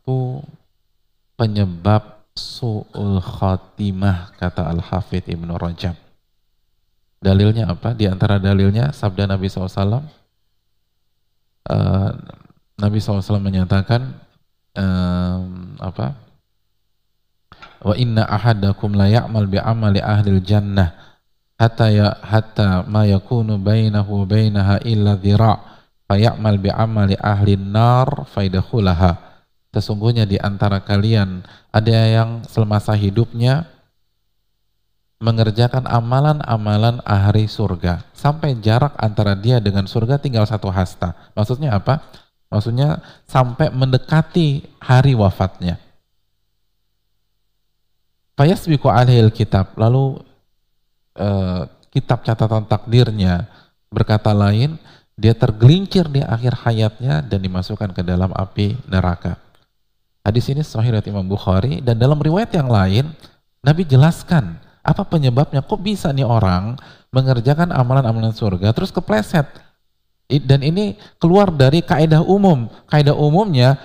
penyebab 1.36 2.22
su'ul 2.38 3.20
khatimah 3.20 4.36
kata 4.39 4.68
Al-Hafidh 4.72 5.27
Ibnu 5.27 5.58
Rajab. 5.58 5.96
Dalilnya 7.22 7.70
apa? 7.70 7.94
Di 7.94 8.10
antara 8.10 8.41
dalilnya 8.41 8.89
sabda 8.89 9.30
Nabi 9.30 9.46
SAW 9.46 10.01
uh, 11.70 12.12
Nabi 12.82 12.98
SAW 12.98 13.38
menyatakan 13.38 14.01
um, 14.74 15.77
apa 15.77 16.18
wa 17.82 17.94
inna 17.98 18.25
ahadakum 18.25 18.94
la 18.98 19.10
ya'mal 19.10 19.46
bi 19.46 19.62
amali 19.62 20.01
ahli 20.01 20.38
jannah 20.41 20.94
hatta 21.62 21.94
ya 21.94 22.10
hatta 22.25 22.86
ma 22.89 23.06
yakunu 23.06 23.62
bainahu 23.62 24.25
bainaha 24.25 24.82
illa 24.82 25.13
dhira 25.18 25.58
fa 26.10 26.18
ya'mal 26.18 26.58
bi 26.58 26.74
amali 26.74 27.18
ahli 27.18 27.58
nar 27.58 28.25
faidakhulaha 28.30 29.31
sesungguhnya 29.72 30.28
di 30.28 30.36
antara 30.36 30.84
kalian 30.84 31.48
ada 31.72 31.92
yang 31.92 32.44
semasa 32.48 32.92
hidupnya 32.96 33.68
mengerjakan 35.22 35.86
amalan-amalan 35.86 37.00
ahli 37.06 37.46
surga 37.46 38.04
sampai 38.12 38.58
jarak 38.60 38.98
antara 38.98 39.38
dia 39.38 39.62
dengan 39.62 39.86
surga 39.86 40.18
tinggal 40.18 40.44
satu 40.50 40.68
hasta. 40.74 41.13
Maksudnya 41.38 41.78
apa? 41.78 42.01
Maksudnya 42.51 43.00
sampai 43.30 43.72
mendekati 43.72 44.66
hari 44.82 45.16
wafatnya. 45.16 45.80
Fayasbiku 48.36 48.90
alihil 48.92 49.32
kitab. 49.32 49.78
Lalu 49.78 50.20
eh, 51.16 51.62
kitab 51.94 52.25
catatan 52.25 52.66
takdirnya 52.66 53.46
berkata 53.94 54.34
lain, 54.34 54.82
dia 55.16 55.38
tergelincir 55.38 56.10
di 56.10 56.25
akhir 56.25 56.66
hayatnya 56.66 57.22
dan 57.22 57.40
dimasukkan 57.46 57.94
ke 57.94 58.01
dalam 58.01 58.34
api 58.34 58.74
neraka. 58.90 59.38
Hadis 60.22 60.46
ini 60.54 60.62
sahih 60.62 60.94
dari 60.94 61.10
Imam 61.10 61.25
Bukhari 61.25 61.82
dan 61.82 61.98
dalam 61.98 62.22
riwayat 62.22 62.54
yang 62.54 62.70
lain 62.70 63.10
Nabi 63.66 63.86
jelaskan 63.86 64.62
apa 64.86 65.01
penyebabnya? 65.06 65.66
Kok 65.66 65.82
bisa 65.82 66.13
nih 66.13 66.25
orang 66.25 66.78
mengerjakan 67.10 67.74
amalan-amalan 67.74 68.34
surga 68.34 68.74
terus 68.74 68.94
kepleset? 68.94 69.50
Dan 70.30 70.62
ini 70.62 70.96
keluar 71.18 71.50
dari 71.50 71.82
kaidah 71.82 72.22
umum. 72.22 72.70
Kaidah 72.86 73.18
umumnya 73.18 73.78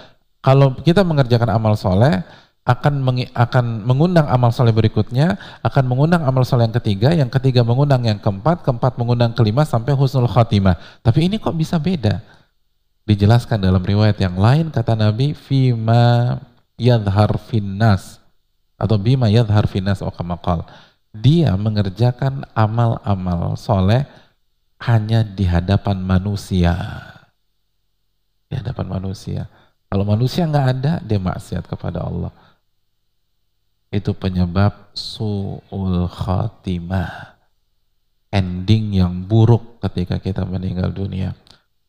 kalau 0.45 0.77
kita 0.79 1.03
mengerjakan 1.03 1.51
amal 1.57 1.75
soleh 1.75 2.21
akan 2.67 2.99
meng, 2.99 3.25
akan 3.31 3.87
mengundang 3.87 4.27
amal 4.27 4.51
soleh 4.51 4.75
berikutnya, 4.75 5.39
akan 5.63 5.85
mengundang 5.87 6.27
amal 6.27 6.43
soleh 6.43 6.67
yang 6.67 6.77
ketiga, 6.77 7.09
yang 7.15 7.31
ketiga 7.31 7.63
mengundang 7.63 8.03
yang 8.05 8.19
keempat, 8.19 8.67
keempat 8.67 8.99
mengundang 8.99 9.33
kelima 9.33 9.63
sampai 9.63 9.95
husnul 9.95 10.29
khatimah. 10.29 10.75
Tapi 11.01 11.31
ini 11.31 11.39
kok 11.39 11.55
bisa 11.55 11.79
beda? 11.79 12.36
Dijelaskan 13.07 13.63
dalam 13.63 13.81
riwayat 13.81 14.19
yang 14.19 14.35
lain 14.35 14.75
kata 14.75 14.99
Nabi, 14.99 15.31
fima 15.33 16.43
yadhar 16.75 17.39
finnas 17.39 18.19
atau 18.77 18.99
bima 18.99 19.31
yadhar 19.31 19.65
finnas 19.71 20.03
okamakal 20.05 20.67
dia 21.17 21.57
mengerjakan 21.57 22.45
amal-amal 22.53 23.57
soleh 23.57 24.05
hanya 24.85 25.25
di 25.25 25.49
hadapan 25.49 25.97
manusia. 26.05 26.77
Di 28.47 28.61
hadapan 28.61 28.87
manusia. 29.01 29.49
Kalau 29.89 30.05
manusia 30.05 30.45
nggak 30.45 30.69
ada, 30.77 30.93
dia 31.01 31.17
maksiat 31.17 31.65
kepada 31.65 32.05
Allah. 32.05 32.33
Itu 33.89 34.13
penyebab 34.13 34.93
su'ul 34.93 36.11
khatimah. 36.11 37.39
Ending 38.29 39.01
yang 39.01 39.25
buruk 39.25 39.81
ketika 39.89 40.21
kita 40.21 40.45
meninggal 40.45 40.93
dunia. 40.93 41.33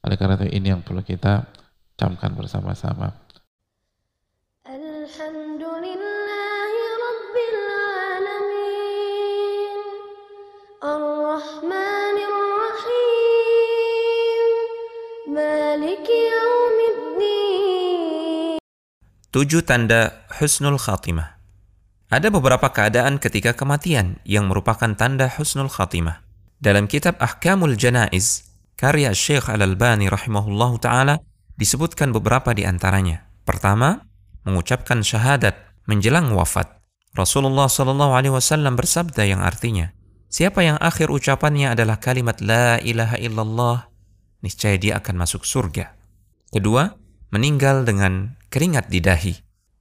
Oleh 0.08 0.16
karena 0.16 0.40
itu 0.40 0.48
ini 0.56 0.72
yang 0.72 0.80
perlu 0.80 1.04
kita 1.04 1.52
camkan 2.00 2.32
bersama-sama. 2.32 3.12
Tujuh 19.28 19.62
tanda 19.68 20.24
husnul 20.40 20.80
khatimah. 20.80 21.36
Ada 22.08 22.32
beberapa 22.32 22.72
keadaan 22.72 23.20
ketika 23.20 23.52
kematian 23.60 24.24
yang 24.24 24.48
merupakan 24.48 24.88
tanda 24.96 25.28
husnul 25.28 25.68
khatimah. 25.68 26.24
Dalam 26.64 26.88
kitab 26.88 27.20
Ahkamul 27.20 27.76
Janaiz, 27.76 28.47
karya 28.78 29.10
Syekh 29.12 29.50
Al-Albani 29.50 30.06
rahimahullahu 30.08 30.78
taala 30.78 31.20
disebutkan 31.58 32.14
beberapa 32.14 32.54
di 32.54 32.64
antaranya. 32.64 33.26
Pertama, 33.42 34.06
mengucapkan 34.46 35.02
syahadat 35.02 35.58
menjelang 35.90 36.30
wafat. 36.32 36.78
Rasulullah 37.18 37.66
Shallallahu 37.66 38.14
alaihi 38.14 38.32
wasallam 38.38 38.78
bersabda 38.78 39.26
yang 39.26 39.42
artinya, 39.42 39.90
siapa 40.30 40.62
yang 40.62 40.78
akhir 40.78 41.10
ucapannya 41.10 41.74
adalah 41.74 41.98
kalimat 41.98 42.38
la 42.46 42.78
ilaha 42.78 43.18
illallah, 43.18 43.90
niscaya 44.46 44.78
dia 44.78 45.02
akan 45.02 45.26
masuk 45.26 45.42
surga. 45.42 45.98
Kedua, 46.54 46.94
meninggal 47.34 47.84
dengan 47.90 48.38
keringat 48.54 48.94
di 48.94 49.02
dahi. 49.02 49.34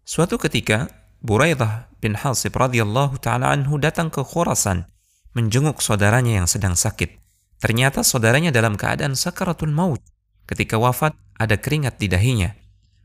Suatu 0.09 0.41
ketika, 0.41 0.89
Buraidah 1.21 1.93
bin 2.01 2.17
Hasib 2.17 2.57
radhiyallahu 2.57 3.21
taala 3.21 3.53
anhu 3.53 3.77
datang 3.77 4.09
ke 4.09 4.25
Khurasan 4.25 4.89
menjenguk 5.37 5.85
saudaranya 5.85 6.41
yang 6.41 6.49
sedang 6.49 6.73
sakit. 6.73 7.26
Ternyata 7.61 8.05
saudaranya 8.05 8.53
dalam 8.53 8.77
keadaan 8.77 9.17
sakaratul 9.17 9.73
maut. 9.73 10.01
Ketika 10.45 10.77
wafat, 10.77 11.17
ada 11.37 11.57
keringat 11.57 11.97
di 11.97 12.09
dahinya. 12.09 12.53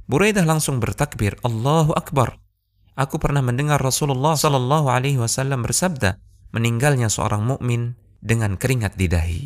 Buraidah 0.08 0.44
langsung 0.44 0.84
bertakbir, 0.84 1.40
Allahu 1.42 1.96
Akbar. 1.96 2.36
Aku 3.00 3.16
pernah 3.16 3.40
mendengar 3.40 3.80
Rasulullah 3.80 4.36
Shallallahu 4.36 4.92
Alaihi 4.92 5.16
Wasallam 5.16 5.64
bersabda, 5.64 6.20
meninggalnya 6.52 7.08
seorang 7.08 7.48
mukmin 7.48 7.96
dengan 8.20 8.60
keringat 8.60 9.00
di 9.00 9.08
dahi. 9.08 9.44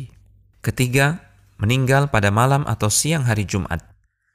Ketiga, 0.60 1.22
meninggal 1.62 2.10
pada 2.10 2.34
malam 2.34 2.66
atau 2.66 2.90
siang 2.90 3.24
hari 3.24 3.46
Jumat. 3.46 3.80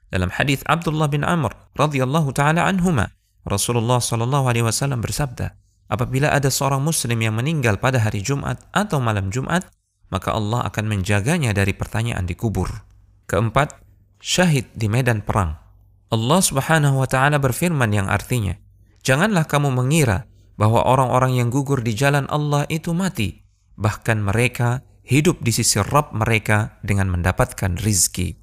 Dalam 0.08 0.32
hadis 0.32 0.60
Abdullah 0.68 1.08
bin 1.08 1.24
Amr 1.24 1.52
radhiyallahu 1.76 2.32
taala 2.36 2.68
anhuma, 2.68 3.12
Rasulullah 3.44 4.00
Shallallahu 4.00 4.48
alaihi 4.48 4.64
wasallam 4.64 5.00
bersabda, 5.00 5.56
apabila 5.88 6.32
ada 6.32 6.52
seorang 6.52 6.80
muslim 6.80 7.16
yang 7.20 7.36
meninggal 7.36 7.80
pada 7.80 8.00
hari 8.00 8.20
Jumat 8.20 8.60
atau 8.72 9.00
malam 9.00 9.32
Jumat, 9.32 9.68
maka 10.12 10.36
Allah 10.36 10.60
akan 10.68 10.84
menjaganya 10.92 11.56
dari 11.56 11.72
pertanyaan 11.72 12.28
di 12.28 12.36
kubur. 12.36 12.68
Keempat, 13.24 13.80
syahid 14.20 14.68
di 14.76 14.92
medan 14.92 15.24
perang. 15.24 15.56
Allah 16.12 16.40
Subhanahu 16.44 17.00
wa 17.00 17.08
taala 17.08 17.40
berfirman 17.40 17.88
yang 17.88 18.12
artinya, 18.12 18.60
"Janganlah 19.00 19.48
kamu 19.48 19.72
mengira 19.72 20.28
bahwa 20.60 20.84
orang-orang 20.84 21.40
yang 21.40 21.48
gugur 21.48 21.80
di 21.80 21.96
jalan 21.96 22.28
Allah 22.28 22.68
itu 22.68 22.92
mati, 22.92 23.40
bahkan 23.80 24.20
mereka 24.20 24.84
hidup 25.00 25.40
di 25.40 25.50
sisi 25.56 25.80
Rabb 25.80 26.12
mereka 26.12 26.76
dengan 26.84 27.08
mendapatkan 27.08 27.80
rizki." 27.80 28.36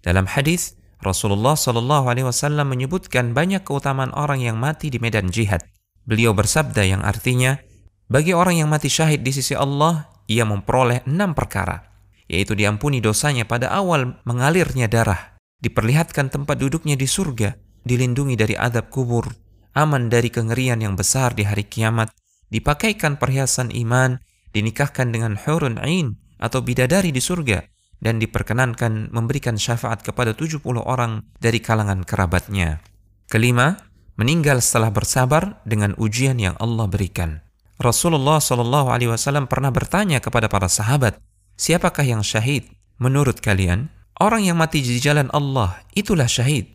Dalam 0.00 0.24
hadis, 0.24 0.80
Rasulullah 1.04 1.52
Shallallahu 1.52 2.08
Alaihi 2.08 2.26
Wasallam 2.26 2.72
menyebutkan 2.72 3.36
banyak 3.36 3.68
keutamaan 3.68 4.16
orang 4.16 4.40
yang 4.40 4.56
mati 4.56 4.88
di 4.88 4.96
medan 4.96 5.28
jihad. 5.28 5.60
Beliau 6.08 6.32
bersabda 6.32 6.82
yang 6.88 7.04
artinya, 7.04 7.60
bagi 8.08 8.32
orang 8.32 8.64
yang 8.64 8.72
mati 8.72 8.88
syahid 8.88 9.20
di 9.20 9.30
sisi 9.30 9.52
Allah, 9.52 10.11
ia 10.28 10.46
memperoleh 10.46 11.06
enam 11.08 11.34
perkara, 11.34 11.92
yaitu 12.30 12.56
diampuni 12.56 13.02
dosanya 13.02 13.44
pada 13.44 13.70
awal 13.72 14.18
mengalirnya 14.24 14.86
darah, 14.86 15.36
diperlihatkan 15.60 16.32
tempat 16.32 16.58
duduknya 16.58 16.98
di 16.98 17.06
surga, 17.06 17.54
dilindungi 17.86 18.38
dari 18.38 18.54
adab 18.58 18.88
kubur, 18.88 19.30
aman 19.74 20.08
dari 20.08 20.28
kengerian 20.28 20.80
yang 20.80 20.94
besar 20.94 21.34
di 21.34 21.46
hari 21.46 21.66
kiamat, 21.66 22.12
dipakaikan 22.52 23.16
perhiasan 23.16 23.72
iman, 23.72 24.20
dinikahkan 24.52 25.10
dengan 25.10 25.38
hurun 25.40 25.80
ain 25.80 26.20
atau 26.36 26.60
bidadari 26.60 27.14
di 27.14 27.22
surga, 27.22 27.64
dan 28.02 28.18
diperkenankan 28.18 29.14
memberikan 29.14 29.54
syafaat 29.54 30.02
kepada 30.02 30.34
70 30.34 30.60
orang 30.82 31.22
dari 31.38 31.62
kalangan 31.62 32.02
kerabatnya. 32.02 32.82
Kelima, 33.30 33.78
meninggal 34.18 34.58
setelah 34.58 34.90
bersabar 34.90 35.62
dengan 35.62 35.94
ujian 35.96 36.36
yang 36.36 36.58
Allah 36.58 36.90
berikan. 36.90 37.40
Rasulullah 37.82 38.38
Shallallahu 38.38 38.94
Alaihi 38.94 39.10
Wasallam 39.10 39.50
pernah 39.50 39.74
bertanya 39.74 40.22
kepada 40.22 40.46
para 40.46 40.70
sahabat, 40.70 41.18
siapakah 41.58 42.06
yang 42.06 42.22
syahid? 42.22 42.70
Menurut 43.02 43.42
kalian, 43.42 43.90
orang 44.22 44.46
yang 44.46 44.54
mati 44.54 44.78
di 44.86 45.02
jalan 45.02 45.26
Allah 45.34 45.82
itulah 45.98 46.30
syahid. 46.30 46.70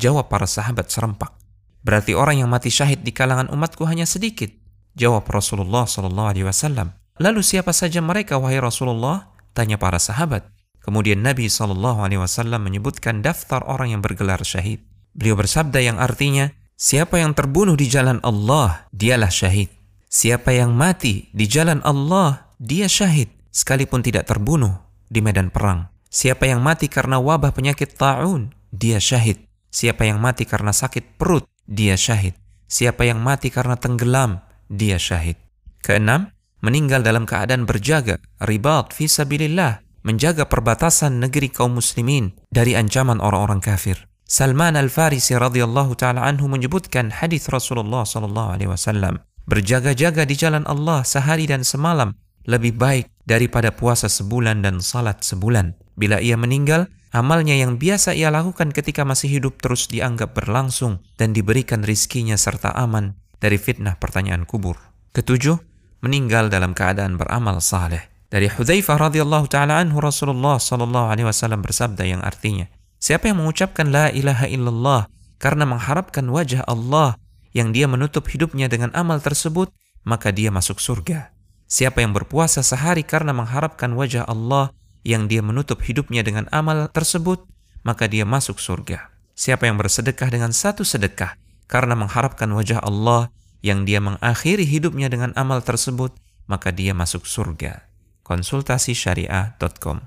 Jawab 0.00 0.32
para 0.32 0.48
sahabat 0.48 0.88
serempak. 0.88 1.36
Berarti 1.84 2.16
orang 2.16 2.40
yang 2.40 2.48
mati 2.48 2.72
syahid 2.72 3.04
di 3.04 3.12
kalangan 3.12 3.52
umatku 3.52 3.84
hanya 3.84 4.08
sedikit. 4.08 4.48
Jawab 4.96 5.28
Rasulullah 5.28 5.84
Shallallahu 5.84 6.28
Alaihi 6.32 6.48
Wasallam. 6.48 6.96
Lalu 7.20 7.44
siapa 7.44 7.76
saja 7.76 8.00
mereka 8.00 8.40
wahai 8.40 8.56
Rasulullah? 8.56 9.28
Tanya 9.52 9.76
para 9.76 10.00
sahabat. 10.00 10.48
Kemudian 10.80 11.20
Nabi 11.20 11.52
Shallallahu 11.52 12.00
Alaihi 12.00 12.20
Wasallam 12.24 12.64
menyebutkan 12.64 13.20
daftar 13.20 13.60
orang 13.68 13.92
yang 13.92 14.00
bergelar 14.00 14.40
syahid. 14.40 14.80
Beliau 15.12 15.36
bersabda 15.36 15.84
yang 15.84 16.00
artinya, 16.00 16.48
siapa 16.80 17.20
yang 17.20 17.36
terbunuh 17.36 17.76
di 17.76 17.88
jalan 17.92 18.20
Allah, 18.24 18.88
dialah 18.92 19.28
syahid. 19.28 19.75
Siapa 20.16 20.48
yang 20.48 20.72
mati 20.72 21.28
di 21.36 21.44
jalan 21.44 21.84
Allah, 21.84 22.48
dia 22.56 22.88
syahid, 22.88 23.28
sekalipun 23.52 24.00
tidak 24.00 24.24
terbunuh 24.24 24.80
di 25.12 25.20
medan 25.20 25.52
perang. 25.52 25.92
Siapa 26.08 26.48
yang 26.48 26.64
mati 26.64 26.88
karena 26.88 27.20
wabah 27.20 27.52
penyakit 27.52 28.00
ta'un, 28.00 28.48
dia 28.72 28.96
syahid. 28.96 29.44
Siapa 29.68 30.08
yang 30.08 30.16
mati 30.16 30.48
karena 30.48 30.72
sakit 30.72 31.20
perut, 31.20 31.44
dia 31.68 32.00
syahid. 32.00 32.32
Siapa 32.64 33.04
yang 33.04 33.20
mati 33.20 33.52
karena 33.52 33.76
tenggelam, 33.76 34.40
dia 34.72 34.96
syahid. 34.96 35.36
Keenam, 35.84 36.32
meninggal 36.64 37.04
dalam 37.04 37.28
keadaan 37.28 37.68
berjaga, 37.68 38.16
ribat 38.40 38.96
fi 38.96 39.12
sabilillah, 39.12 39.84
menjaga 40.00 40.48
perbatasan 40.48 41.20
negeri 41.20 41.52
kaum 41.52 41.76
muslimin 41.76 42.32
dari 42.48 42.72
ancaman 42.72 43.20
orang-orang 43.20 43.60
kafir. 43.60 44.08
Salman 44.24 44.80
Al-Farisi 44.80 45.36
radhiyallahu 45.36 45.92
taala 45.92 46.24
anhu 46.24 46.48
menyebutkan 46.48 47.12
hadis 47.12 47.52
Rasulullah 47.52 48.08
sallallahu 48.08 48.56
alaihi 48.56 48.72
wasallam, 48.72 49.20
berjaga-jaga 49.46 50.26
di 50.26 50.34
jalan 50.34 50.66
Allah 50.66 51.06
sehari 51.06 51.46
dan 51.46 51.62
semalam 51.62 52.12
lebih 52.46 52.78
baik 52.78 53.10
daripada 53.26 53.74
puasa 53.74 54.06
sebulan 54.06 54.62
dan 54.62 54.78
salat 54.78 55.22
sebulan. 55.22 55.74
Bila 55.98 56.22
ia 56.22 56.38
meninggal, 56.38 56.86
amalnya 57.10 57.58
yang 57.58 57.80
biasa 57.80 58.14
ia 58.14 58.30
lakukan 58.30 58.70
ketika 58.70 59.02
masih 59.02 59.40
hidup 59.40 59.58
terus 59.58 59.90
dianggap 59.90 60.36
berlangsung 60.36 61.02
dan 61.18 61.34
diberikan 61.34 61.82
rizkinya 61.82 62.38
serta 62.38 62.70
aman 62.74 63.18
dari 63.42 63.58
fitnah 63.58 63.98
pertanyaan 63.98 64.46
kubur. 64.46 64.78
Ketujuh, 65.10 65.58
meninggal 66.04 66.52
dalam 66.52 66.76
keadaan 66.76 67.18
beramal 67.18 67.58
saleh. 67.58 68.06
Dari 68.26 68.50
Hudzaifah 68.50 69.10
radhiyallahu 69.10 69.46
taala 69.46 69.78
anhu 69.78 70.02
Rasulullah 70.02 70.58
sallallahu 70.58 71.08
alaihi 71.14 71.26
wasallam 71.30 71.62
bersabda 71.62 72.04
yang 72.04 72.22
artinya, 72.26 72.66
siapa 72.98 73.30
yang 73.30 73.38
mengucapkan 73.38 73.90
la 73.90 74.10
ilaha 74.10 74.50
illallah 74.50 75.06
karena 75.38 75.64
mengharapkan 75.68 76.26
wajah 76.26 76.66
Allah 76.66 77.16
yang 77.56 77.72
dia 77.72 77.88
menutup 77.88 78.28
hidupnya 78.28 78.68
dengan 78.68 78.92
amal 78.92 79.16
tersebut, 79.24 79.72
maka 80.04 80.28
dia 80.28 80.52
masuk 80.52 80.76
surga. 80.76 81.32
Siapa 81.64 82.04
yang 82.04 82.12
berpuasa 82.12 82.60
sehari 82.60 83.00
karena 83.00 83.32
mengharapkan 83.32 83.96
wajah 83.96 84.28
Allah 84.28 84.76
yang 85.08 85.24
dia 85.24 85.40
menutup 85.40 85.80
hidupnya 85.80 86.20
dengan 86.20 86.44
amal 86.52 86.92
tersebut, 86.92 87.48
maka 87.80 88.04
dia 88.04 88.28
masuk 88.28 88.60
surga. 88.60 89.08
Siapa 89.32 89.64
yang 89.64 89.80
bersedekah 89.80 90.28
dengan 90.28 90.52
satu 90.52 90.84
sedekah 90.84 91.40
karena 91.64 91.96
mengharapkan 91.96 92.52
wajah 92.52 92.84
Allah 92.84 93.32
yang 93.64 93.88
dia 93.88 94.04
mengakhiri 94.04 94.68
hidupnya 94.68 95.08
dengan 95.08 95.32
amal 95.32 95.64
tersebut, 95.64 96.12
maka 96.44 96.68
dia 96.68 96.92
masuk 96.92 97.24
surga 97.24 97.86
konsultasisyariah.com. 98.26 100.02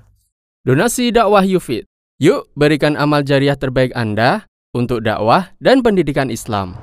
Donasi 0.68 1.08
dakwah 1.08 1.40
Yufid. 1.40 1.88
Yuk 2.20 2.52
berikan 2.52 3.00
amal 3.00 3.24
jariah 3.24 3.56
terbaik 3.56 3.96
Anda 3.96 4.44
untuk 4.76 5.00
dakwah 5.00 5.56
dan 5.56 5.80
pendidikan 5.80 6.28
Islam. 6.28 6.76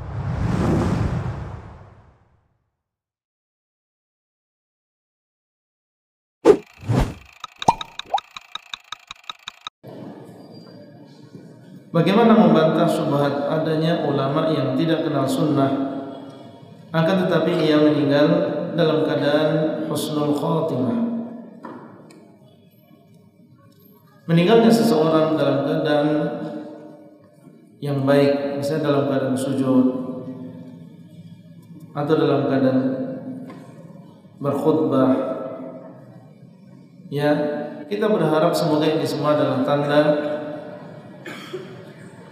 Bagaimana 11.87 12.35
membantah 12.35 12.83
subhat 12.83 13.47
adanya 13.47 14.03
ulama 14.03 14.51
yang 14.51 14.75
tidak 14.75 15.07
kenal 15.07 15.23
sunnah? 15.23 15.71
Akan 16.91 17.23
tetapi 17.23 17.63
ia 17.63 17.79
meninggal 17.79 18.27
dalam 18.75 19.07
keadaan 19.07 19.83
husnul 19.87 20.35
khatimah. 20.35 21.07
Meninggalnya 24.27 24.67
seseorang 24.67 25.39
dalam 25.39 25.63
keadaan 25.63 26.07
yang 27.79 28.03
baik, 28.03 28.59
misalnya 28.59 28.91
dalam 28.91 29.03
keadaan 29.07 29.37
sujud 29.39 29.85
atau 31.95 32.13
dalam 32.19 32.51
keadaan 32.51 32.79
berkhutbah, 34.43 35.11
ya 37.07 37.31
kita 37.87 38.11
berharap 38.11 38.51
semoga 38.51 38.83
ini 38.83 39.07
semua 39.07 39.39
adalah 39.39 39.63
tanda 39.63 40.01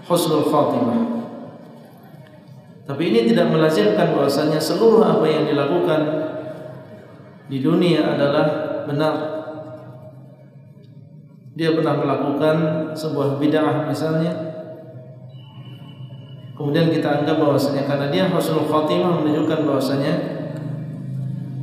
husnul 0.06 0.48
khatimah. 0.48 1.02
Tapi 2.86 3.02
ini 3.10 3.26
tidak 3.26 3.50
melazimkan 3.50 4.14
bahwasanya 4.14 4.62
seluruh 4.62 5.02
apa 5.02 5.26
yang 5.26 5.50
dilakukan 5.50 6.02
di 7.50 7.62
dunia 7.62 8.14
adalah 8.14 8.46
benar 8.86 9.14
dia 11.56 11.72
pernah 11.72 11.96
melakukan 11.96 12.56
sebuah 12.98 13.40
bid'ah 13.40 13.88
misalnya 13.88 14.34
kemudian 16.58 16.92
kita 16.92 17.22
anggap 17.22 17.38
bahwasanya 17.38 17.86
karena 17.86 18.10
dia 18.10 18.28
husnul 18.30 18.68
khotimah 18.68 19.24
menunjukkan 19.24 19.66
bahwasanya 19.66 20.14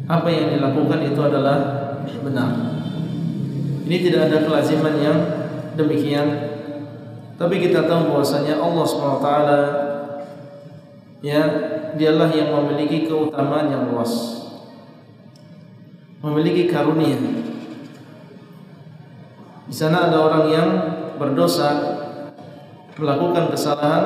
apa 0.07 0.29
yang 0.29 0.59
dilakukan 0.59 1.01
itu 1.07 1.21
adalah 1.23 1.59
benar. 2.05 2.51
Ini 3.87 3.97
tidak 4.09 4.31
ada 4.31 4.39
kelaziman 4.47 4.95
yang 4.99 5.19
demikian. 5.79 6.52
Tapi 7.43 7.59
kita 7.59 7.91
tahu 7.91 8.15
bahwasanya 8.15 8.55
Allah 8.55 8.87
SWT 8.87 9.29
ya 11.27 11.43
dialah 11.99 12.31
yang 12.31 12.55
memiliki 12.55 13.11
keutamaan 13.11 13.67
yang 13.67 13.91
luas. 13.91 14.47
Memiliki 16.23 16.71
karunia. 16.71 17.19
Di 19.67 19.75
sana 19.75 20.07
ada 20.07 20.23
orang 20.23 20.47
yang 20.55 20.69
berdosa 21.19 21.71
melakukan 22.95 23.51
kesalahan 23.51 24.05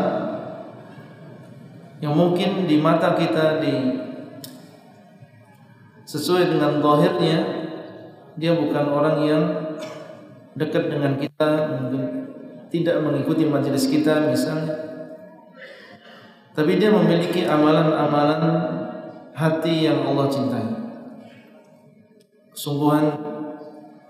yang 2.01 2.16
mungkin 2.16 2.64
di 2.64 2.81
mata 2.81 3.12
kita 3.20 3.61
di 3.61 4.01
sesuai 6.09 6.57
dengan 6.57 6.81
zahirnya 6.81 7.38
dia 8.40 8.57
bukan 8.57 8.87
orang 8.96 9.16
yang 9.29 9.42
dekat 10.57 10.88
dengan 10.88 11.20
kita 11.20 11.51
tidak 12.70 13.02
mengikuti 13.02 13.46
majelis 13.46 13.87
kita 13.87 14.26
misalnya. 14.26 14.74
Tapi 16.57 16.81
dia 16.81 16.88
memiliki 16.88 17.44
amalan-amalan 17.44 18.42
hati 19.37 19.85
yang 19.85 20.09
Allah 20.09 20.26
cintai. 20.33 20.66
Kesungguhan 22.57 23.12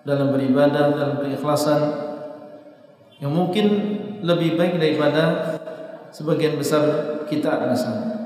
dalam 0.07 0.31
beribadah 0.31 0.95
dalam 0.95 1.19
keikhlasan. 1.27 2.07
Yang 3.19 3.33
mungkin 3.33 3.67
lebih 4.23 4.55
baik 4.55 4.79
daripada 4.79 5.57
sebagian 6.15 6.55
besar 6.55 6.83
kita 7.27 7.67
misalnya. 7.67 8.17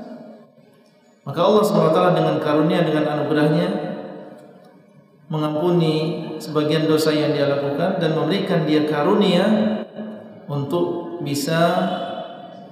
Maka 1.25 1.39
Allah 1.41 1.63
SWT 1.63 1.99
dengan 2.17 2.35
karunia 2.37 2.81
dengan 2.85 3.05
anugerahnya 3.09 3.67
mengampuni 5.31 6.27
sebagian 6.43 6.91
dosa 6.91 7.15
yang 7.15 7.31
dia 7.31 7.47
lakukan 7.47 8.03
dan 8.03 8.11
memberikan 8.13 8.67
dia 8.67 8.83
karunia 8.83 9.45
untuk 10.51 11.17
bisa 11.23 11.61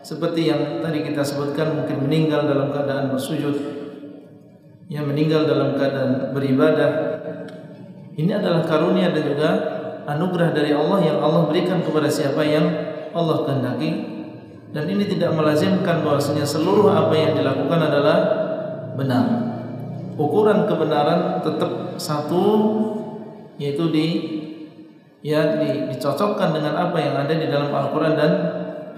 seperti 0.04 0.52
yang 0.52 0.84
tadi 0.84 1.00
kita 1.08 1.24
sebutkan 1.24 1.80
mungkin 1.80 2.04
meninggal 2.04 2.44
dalam 2.44 2.76
keadaan 2.76 3.08
bersujud. 3.16 3.56
Yang 4.90 5.06
meninggal 5.06 5.48
dalam 5.48 5.78
keadaan 5.78 6.34
beribadah. 6.36 6.92
Ini 8.20 8.42
adalah 8.42 8.68
karunia 8.68 9.16
dan 9.16 9.24
juga 9.24 9.50
anugerah 10.10 10.52
dari 10.52 10.76
Allah 10.76 11.00
yang 11.06 11.18
Allah 11.24 11.48
berikan 11.48 11.80
kepada 11.80 12.10
siapa 12.10 12.42
yang 12.44 12.66
Allah 13.16 13.48
kehendaki. 13.48 13.90
Dan 14.70 14.86
ini 14.90 15.06
tidak 15.08 15.34
melazimkan 15.34 16.04
bahwasanya 16.04 16.46
seluruh 16.46 16.90
apa 16.90 17.14
yang 17.16 17.38
dilakukan 17.38 17.80
adalah 17.80 18.18
benar. 18.98 19.26
Ukuran 20.20 20.68
kebenaran 20.68 21.40
tetap 21.42 21.96
satu 21.96 22.44
yaitu 23.56 23.88
di 23.94 24.08
ya 25.20 25.60
di, 25.60 25.92
dicocokkan 25.92 26.56
dengan 26.56 26.90
apa 26.90 26.98
yang 27.00 27.16
ada 27.20 27.34
di 27.36 27.48
dalam 27.52 27.72
Al-Qur'an 27.72 28.16
dan 28.16 28.32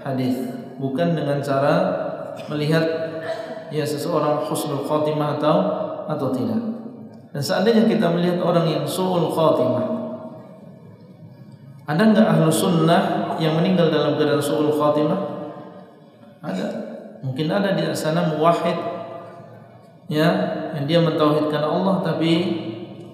hadis, 0.02 0.38
bukan 0.78 1.18
dengan 1.18 1.42
cara 1.42 1.74
melihat 2.50 2.84
ya 3.72 3.82
seseorang 3.82 4.46
husnul 4.46 4.86
khotimah 4.86 5.38
atau 5.40 5.56
atau 6.06 6.28
tidak. 6.34 6.62
Dan 7.32 7.40
seandainya 7.40 7.88
kita 7.88 8.12
melihat 8.12 8.44
orang 8.44 8.68
yang 8.68 8.84
suul 8.84 9.32
khotimah, 9.32 9.86
ada 11.88 12.02
nggak 12.12 12.26
ahlu 12.28 12.52
sunnah 12.52 13.34
yang 13.40 13.56
meninggal 13.56 13.88
dalam 13.88 14.20
keadaan 14.20 14.42
suul 14.42 14.68
khotimah? 14.70 15.20
Ada. 16.42 16.66
Mungkin 17.22 17.46
ada 17.48 17.78
di 17.78 17.86
sana 17.94 18.34
muwahhid 18.34 18.74
ya 20.10 20.28
yang 20.74 20.84
dia 20.90 20.98
mentauhidkan 20.98 21.62
Allah 21.62 22.02
tapi 22.02 22.32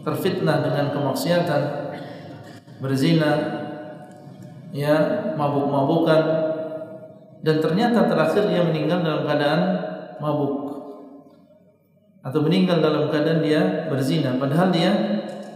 terfitnah 0.02 0.64
dengan 0.64 0.90
kemaksiatan, 0.90 1.62
berzina, 2.78 3.32
ya 4.74 4.96
mabuk-mabukan, 5.34 6.20
dan 7.42 7.56
ternyata 7.62 8.10
terakhir 8.10 8.50
dia 8.50 8.62
meninggal 8.66 9.02
dalam 9.02 9.22
keadaan 9.26 9.60
mabuk. 10.18 10.54
Atau 12.22 12.42
meninggal 12.42 12.82
dalam 12.82 13.08
keadaan 13.08 13.40
dia 13.40 13.86
berzina, 13.86 14.34
padahal 14.36 14.74
dia 14.74 14.90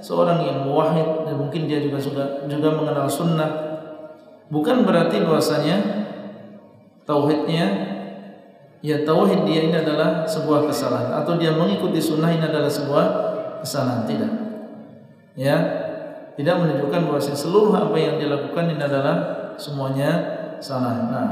seorang 0.02 0.42
yang 0.42 0.58
muwahhid 0.66 1.26
dan 1.26 1.35
mungkin 1.38 1.70
dia 1.70 1.78
juga 1.78 1.98
juga 2.02 2.24
juga 2.50 2.68
mengenal 2.74 3.06
sunnah. 3.06 3.50
Bukan 4.50 4.85
berarti 4.85 5.22
bahwasanya 5.22 5.76
tauhidnya 7.06 7.64
ya 8.82 9.06
tauhid 9.06 9.46
dia 9.46 9.70
ini 9.70 9.76
adalah 9.78 10.26
sebuah 10.26 10.66
kesalahan. 10.68 11.22
Atau 11.22 11.38
dia 11.38 11.54
mengikuti 11.54 12.02
sunnah 12.02 12.35
ini 12.35 12.42
adalah 12.42 12.68
sebuah 12.68 13.04
kesalahan. 13.62 14.04
Tidak. 14.04 14.32
Ya 15.38 15.56
tidak 16.37 16.55
menunjukkan 16.61 17.01
bahwa 17.09 17.21
seluruh 17.21 17.75
apa 17.77 17.97
yang 18.01 18.16
dilakukan 18.16 18.73
ini 18.73 18.83
adalah 18.83 19.16
semuanya 19.61 20.11
salah. 20.64 20.97
Nah, 21.09 21.29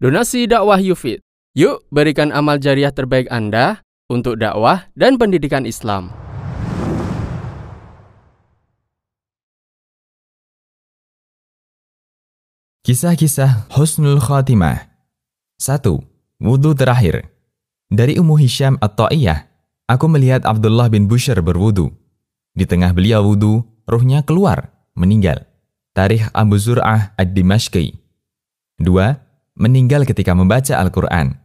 Donasi 0.00 0.48
dakwah 0.48 0.80
Yufid. 0.80 1.20
Yuk 1.52 1.84
berikan 1.92 2.32
amal 2.32 2.56
jariah 2.56 2.88
terbaik 2.88 3.28
Anda 3.28 3.84
untuk 4.08 4.40
dakwah 4.40 4.88
dan 4.96 5.20
pendidikan 5.20 5.68
Islam. 5.68 6.29
Kisah-kisah 12.90 13.70
Husnul 13.70 14.18
Khatimah 14.18 14.90
1. 15.62 15.78
Wudhu 16.42 16.74
terakhir 16.74 17.22
Dari 17.86 18.18
Ummu 18.18 18.34
Hisham 18.34 18.82
At-Ta'iyah, 18.82 19.46
aku 19.86 20.10
melihat 20.10 20.42
Abdullah 20.42 20.90
bin 20.90 21.06
Bushr 21.06 21.38
berwudu. 21.38 21.94
Di 22.50 22.66
tengah 22.66 22.90
beliau 22.90 23.22
wudu, 23.22 23.62
ruhnya 23.86 24.26
keluar, 24.26 24.74
meninggal. 24.98 25.46
Tarikh 25.94 26.34
Abu 26.34 26.58
Zur'ah 26.58 27.14
Ad-Dimashqi 27.14 27.94
2. 28.82 28.82
Meninggal 29.54 30.02
ketika 30.02 30.34
membaca 30.34 30.74
Al-Quran. 30.74 31.38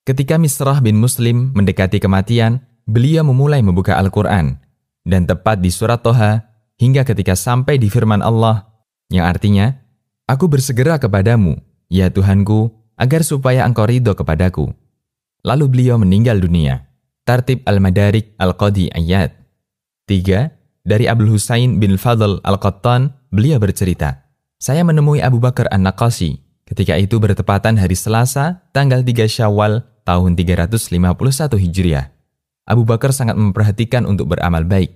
Ketika 0.00 0.40
Misrah 0.40 0.80
bin 0.80 0.96
Muslim 0.96 1.52
mendekati 1.52 2.00
kematian, 2.00 2.64
beliau 2.88 3.20
memulai 3.20 3.60
membuka 3.60 4.00
Al-Quran. 4.00 4.56
Dan 5.04 5.28
tepat 5.28 5.60
di 5.60 5.68
surat 5.68 6.00
Toha, 6.00 6.40
hingga 6.80 7.04
ketika 7.04 7.36
sampai 7.36 7.76
di 7.76 7.92
firman 7.92 8.24
Allah, 8.24 8.64
yang 9.12 9.28
artinya, 9.28 9.84
Aku 10.26 10.50
bersegera 10.50 10.98
kepadamu, 10.98 11.54
ya 11.86 12.10
Tuhanku, 12.10 12.74
agar 12.98 13.22
supaya 13.22 13.62
engkau 13.62 13.86
ridho 13.86 14.10
kepadaku. 14.10 14.74
Lalu 15.46 15.64
beliau 15.70 16.02
meninggal 16.02 16.42
dunia. 16.42 16.90
Tartib 17.22 17.62
Al-Madarik 17.62 18.34
Al-Qadi 18.34 18.90
Ayat. 18.90 19.38
3. 20.10 20.82
Dari 20.82 21.06
Abdul 21.06 21.30
Husain 21.38 21.78
bin 21.78 21.94
Fadl 21.94 22.42
Al-Qattan, 22.42 23.14
beliau 23.30 23.62
bercerita, 23.62 24.26
Saya 24.58 24.82
menemui 24.82 25.22
Abu 25.22 25.38
Bakar 25.38 25.70
An-Naqasi. 25.70 26.42
Ketika 26.66 26.98
itu 26.98 27.22
bertepatan 27.22 27.78
hari 27.78 27.94
Selasa, 27.94 28.66
tanggal 28.74 29.06
3 29.06 29.30
Syawal 29.30 29.86
tahun 30.02 30.34
351 30.34 31.54
Hijriah. 31.54 32.10
Abu 32.66 32.82
Bakar 32.82 33.14
sangat 33.14 33.38
memperhatikan 33.38 34.02
untuk 34.02 34.34
beramal 34.34 34.66
baik. 34.66 34.90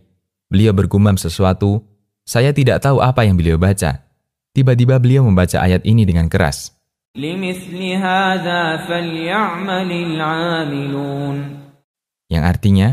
Beliau 0.50 0.74
bergumam 0.74 1.14
sesuatu, 1.14 1.86
saya 2.26 2.50
tidak 2.50 2.82
tahu 2.82 2.98
apa 2.98 3.22
yang 3.22 3.38
beliau 3.38 3.54
baca. 3.62 4.09
Tiba-tiba 4.50 4.98
beliau 4.98 5.22
membaca 5.22 5.62
ayat 5.62 5.86
ini 5.86 6.02
dengan 6.02 6.26
keras. 6.26 6.74
Yang 12.30 12.44
artinya, 12.46 12.88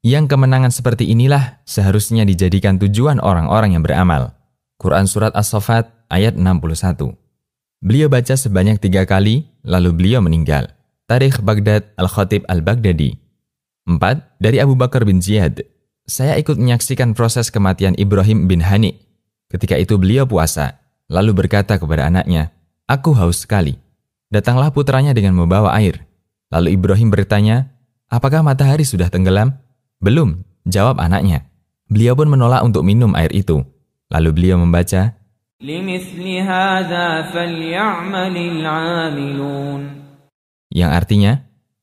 yang 0.00 0.24
kemenangan 0.24 0.72
seperti 0.72 1.08
inilah 1.12 1.60
seharusnya 1.68 2.24
dijadikan 2.24 2.80
tujuan 2.80 3.20
orang-orang 3.20 3.76
yang 3.76 3.84
beramal. 3.84 4.32
Quran 4.80 5.04
Surat 5.04 5.36
As-Sofat 5.36 5.88
ayat 6.08 6.32
61. 6.34 7.14
Beliau 7.84 8.08
baca 8.08 8.34
sebanyak 8.34 8.80
tiga 8.80 9.04
kali, 9.04 9.46
lalu 9.62 9.92
beliau 9.92 10.24
meninggal. 10.24 10.72
Tarikh 11.04 11.44
Baghdad 11.44 11.92
Al-Khatib 12.00 12.48
Al-Baghdadi 12.48 13.14
4. 13.84 14.40
Dari 14.40 14.58
Abu 14.64 14.78
Bakar 14.78 15.04
bin 15.04 15.20
Ziyad 15.20 15.60
Saya 16.08 16.40
ikut 16.40 16.56
menyaksikan 16.56 17.12
proses 17.12 17.52
kematian 17.52 17.92
Ibrahim 18.00 18.48
bin 18.48 18.64
Hani. 18.64 18.96
Ketika 19.52 19.76
itu 19.76 20.00
beliau 20.00 20.24
puasa 20.24 20.81
lalu 21.12 21.44
berkata 21.44 21.76
kepada 21.76 22.08
anaknya, 22.08 22.56
Aku 22.88 23.12
haus 23.12 23.44
sekali. 23.44 23.76
Datanglah 24.32 24.72
putranya 24.72 25.12
dengan 25.12 25.36
membawa 25.36 25.76
air. 25.76 26.08
Lalu 26.48 26.80
Ibrahim 26.80 27.12
bertanya, 27.12 27.68
Apakah 28.08 28.40
matahari 28.40 28.88
sudah 28.88 29.12
tenggelam? 29.12 29.60
Belum, 30.00 30.40
jawab 30.64 31.00
anaknya. 31.00 31.44
Beliau 31.92 32.16
pun 32.16 32.32
menolak 32.32 32.64
untuk 32.64 32.80
minum 32.84 33.12
air 33.12 33.28
itu. 33.36 33.60
Lalu 34.08 34.28
beliau 34.32 34.56
membaca, 34.56 35.16
Yang 40.72 40.90
artinya, 40.90 41.32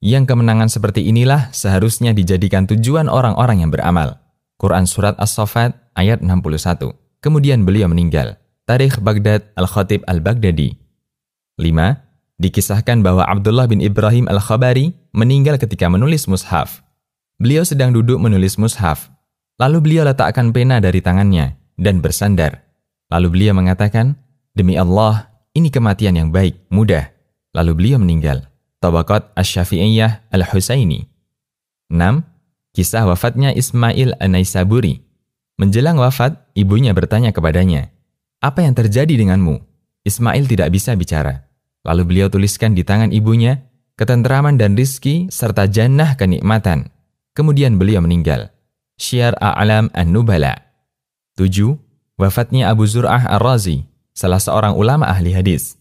Yang 0.04 0.24
kemenangan 0.28 0.68
seperti 0.68 1.08
inilah 1.08 1.48
seharusnya 1.56 2.12
dijadikan 2.12 2.68
tujuan 2.68 3.08
orang-orang 3.08 3.64
yang 3.64 3.72
beramal. 3.72 4.20
Quran 4.60 4.84
Surat 4.84 5.16
As-Sofat 5.16 5.96
ayat 5.96 6.20
61. 6.20 6.92
Kemudian 7.24 7.64
beliau 7.64 7.88
meninggal. 7.88 8.36
Tarikh 8.70 9.02
Baghdad 9.02 9.50
Al-Khatib 9.58 10.06
Al-Baghdadi. 10.06 10.78
5. 11.58 12.38
Dikisahkan 12.38 13.02
bahwa 13.02 13.26
Abdullah 13.26 13.66
bin 13.66 13.82
Ibrahim 13.82 14.30
Al-Khabari 14.30 14.94
meninggal 15.10 15.58
ketika 15.58 15.90
menulis 15.90 16.30
mushaf. 16.30 16.86
Beliau 17.42 17.66
sedang 17.66 17.98
duduk 17.98 18.22
menulis 18.22 18.62
mushaf. 18.62 19.10
Lalu 19.58 19.82
beliau 19.82 20.06
letakkan 20.06 20.54
pena 20.54 20.78
dari 20.78 21.02
tangannya 21.02 21.58
dan 21.82 21.98
bersandar. 21.98 22.62
Lalu 23.10 23.28
beliau 23.34 23.58
mengatakan, 23.58 24.14
Demi 24.54 24.78
Allah, 24.78 25.34
ini 25.58 25.74
kematian 25.74 26.14
yang 26.14 26.30
baik, 26.30 26.70
mudah. 26.70 27.10
Lalu 27.58 27.74
beliau 27.74 27.98
meninggal. 27.98 28.54
Tabaqat 28.86 29.34
Asy-Syafi'iyah 29.34 30.30
Al-Husaini. 30.30 31.10
6. 31.90 32.22
Kisah 32.78 33.10
wafatnya 33.10 33.50
Ismail 33.50 34.14
An-Naisaburi. 34.22 35.02
Menjelang 35.58 35.98
wafat, 35.98 36.38
ibunya 36.54 36.94
bertanya 36.94 37.34
kepadanya, 37.34 37.90
"Apa 38.40 38.64
yang 38.64 38.76
terjadi 38.76 39.16
denganmu?" 39.16 39.62
Ismail 40.08 40.48
tidak 40.48 40.74
bisa 40.74 40.96
bicara. 40.96 41.46
Lalu 41.84 42.04
beliau 42.08 42.28
tuliskan 42.28 42.76
di 42.76 42.84
tangan 42.84 43.12
ibunya 43.12 43.64
ketenteraman 44.00 44.56
dan 44.56 44.80
rizki 44.80 45.28
serta 45.28 45.68
jannah 45.68 46.16
kenikmatan. 46.16 46.88
Kemudian 47.36 47.76
beliau 47.76 48.04
meninggal. 48.04 48.52
Syiar 49.00 49.36
A'lam 49.40 49.88
An-Nubala. 49.96 50.60
7. 51.40 51.80
Wafatnya 52.20 52.68
Abu 52.68 52.84
Zur'ah 52.84 53.24
Ar-Razi, 53.32 53.88
salah 54.12 54.44
seorang 54.44 54.76
ulama 54.76 55.08
ahli 55.08 55.32
hadis. 55.32 55.80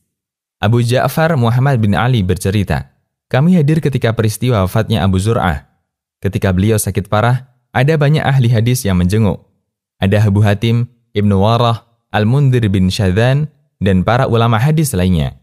Abu 0.62 0.86
Ja'far 0.86 1.34
Muhammad 1.34 1.82
bin 1.82 1.98
Ali 1.98 2.22
bercerita, 2.22 2.94
kami 3.26 3.58
hadir 3.58 3.82
ketika 3.82 4.14
peristiwa 4.14 4.62
wafatnya 4.62 5.02
Abu 5.02 5.18
Zur'ah. 5.18 5.66
Ketika 6.22 6.54
beliau 6.54 6.78
sakit 6.78 7.10
parah, 7.10 7.50
ada 7.74 7.94
banyak 7.98 8.22
ahli 8.22 8.50
hadis 8.50 8.86
yang 8.86 9.02
menjenguk. 9.02 9.42
Ada 9.98 10.30
Abu 10.30 10.46
Hatim, 10.46 10.86
Ibnu 11.10 11.42
Warah, 11.42 11.87
Al-Mundir 12.08 12.64
bin 12.72 12.88
Syadhan, 12.88 13.52
dan 13.78 14.02
para 14.02 14.26
ulama 14.26 14.56
hadis 14.56 14.96
lainnya. 14.96 15.38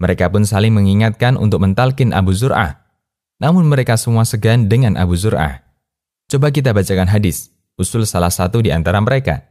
Mereka 0.00 0.32
pun 0.32 0.48
saling 0.48 0.72
mengingatkan 0.72 1.36
untuk 1.36 1.60
mentalkin 1.60 2.10
Abu 2.16 2.32
Zur'ah. 2.32 2.80
Namun 3.40 3.68
mereka 3.68 3.96
semua 4.00 4.24
segan 4.24 4.68
dengan 4.68 4.96
Abu 4.96 5.16
Zur'ah. 5.16 5.64
Coba 6.28 6.52
kita 6.52 6.72
bacakan 6.72 7.08
hadis, 7.08 7.52
usul 7.76 8.04
salah 8.04 8.32
satu 8.32 8.64
di 8.64 8.72
antara 8.72 9.00
mereka. 9.00 9.48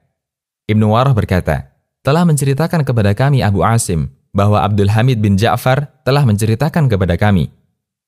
Ibnu 0.70 0.90
Warah 0.94 1.14
berkata, 1.14 1.74
telah 2.06 2.24
menceritakan 2.24 2.86
kepada 2.88 3.12
kami 3.14 3.42
Abu 3.42 3.66
Asim 3.66 4.14
bahwa 4.34 4.62
Abdul 4.62 4.90
Hamid 4.94 5.20
bin 5.20 5.38
Ja'far 5.38 5.90
telah 6.06 6.24
menceritakan 6.26 6.90
kepada 6.90 7.18
kami. 7.18 7.50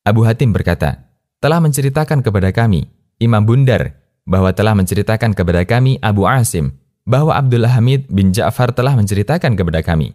Abu 0.01 0.25
Hatim 0.25 0.53
berkata, 0.53 1.09
telah 1.41 1.61
menceritakan 1.61 2.21
kepada 2.25 2.49
kami, 2.53 2.89
Imam 3.21 3.45
Bundar, 3.45 3.97
bahwa 4.25 4.53
telah 4.53 4.77
menceritakan 4.77 5.33
kepada 5.33 5.65
kami 5.65 5.97
Abu 6.01 6.25
Asim, 6.25 6.77
bahwa 7.05 7.33
Abdul 7.33 7.65
Hamid 7.65 8.07
bin 8.09 8.31
Ja'far 8.31 8.71
telah 8.71 8.93
menceritakan 8.93 9.57
kepada 9.57 9.81
kami. 9.81 10.13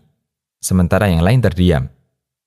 Sementara 0.63 1.11
yang 1.11 1.23
lain 1.23 1.43
terdiam. 1.43 1.91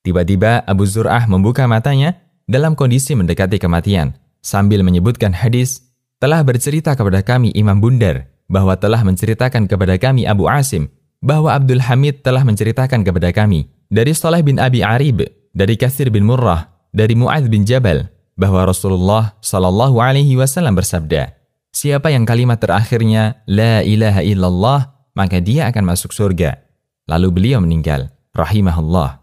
Tiba-tiba 0.00 0.64
Abu 0.64 0.88
Zur'ah 0.88 1.28
membuka 1.28 1.68
matanya 1.68 2.16
dalam 2.48 2.74
kondisi 2.74 3.12
mendekati 3.14 3.60
kematian, 3.60 4.16
sambil 4.40 4.80
menyebutkan 4.82 5.30
hadis, 5.36 5.84
telah 6.18 6.40
bercerita 6.42 6.96
kepada 6.96 7.20
kami 7.22 7.52
Imam 7.54 7.78
Bundar, 7.78 8.28
bahwa 8.50 8.74
telah 8.74 9.06
menceritakan 9.06 9.70
kepada 9.70 9.94
kami 10.00 10.26
Abu 10.26 10.50
Asim, 10.50 10.90
bahwa 11.20 11.52
Abdul 11.52 11.84
Hamid 11.84 12.24
telah 12.24 12.42
menceritakan 12.42 13.04
kepada 13.04 13.30
kami 13.30 13.68
dari 13.92 14.16
Saleh 14.16 14.40
bin 14.42 14.58
Abi 14.58 14.80
Arib, 14.80 15.22
dari 15.52 15.76
Kasir 15.76 16.08
bin 16.08 16.24
Murrah, 16.26 16.66
dari 16.90 17.14
Mu'adz 17.14 17.46
bin 17.46 17.62
Jabal, 17.62 18.08
bahwa 18.34 18.64
Rasulullah 18.64 19.36
Shallallahu 19.44 20.00
Alaihi 20.00 20.34
Wasallam 20.34 20.74
bersabda, 20.74 21.39
Siapa 21.70 22.10
yang 22.10 22.26
kalimat 22.26 22.58
terakhirnya 22.58 23.46
La 23.46 23.86
ilaha 23.86 24.26
illallah, 24.26 24.80
maka 25.14 25.38
dia 25.38 25.70
akan 25.70 25.94
masuk 25.94 26.10
surga. 26.10 26.58
Lalu 27.06 27.28
beliau 27.30 27.62
meninggal, 27.62 28.10
rahimahullah. 28.34 29.22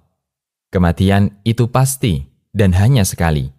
Kematian 0.72 1.40
itu 1.44 1.68
pasti 1.68 2.28
dan 2.56 2.72
hanya 2.76 3.04
sekali. 3.04 3.52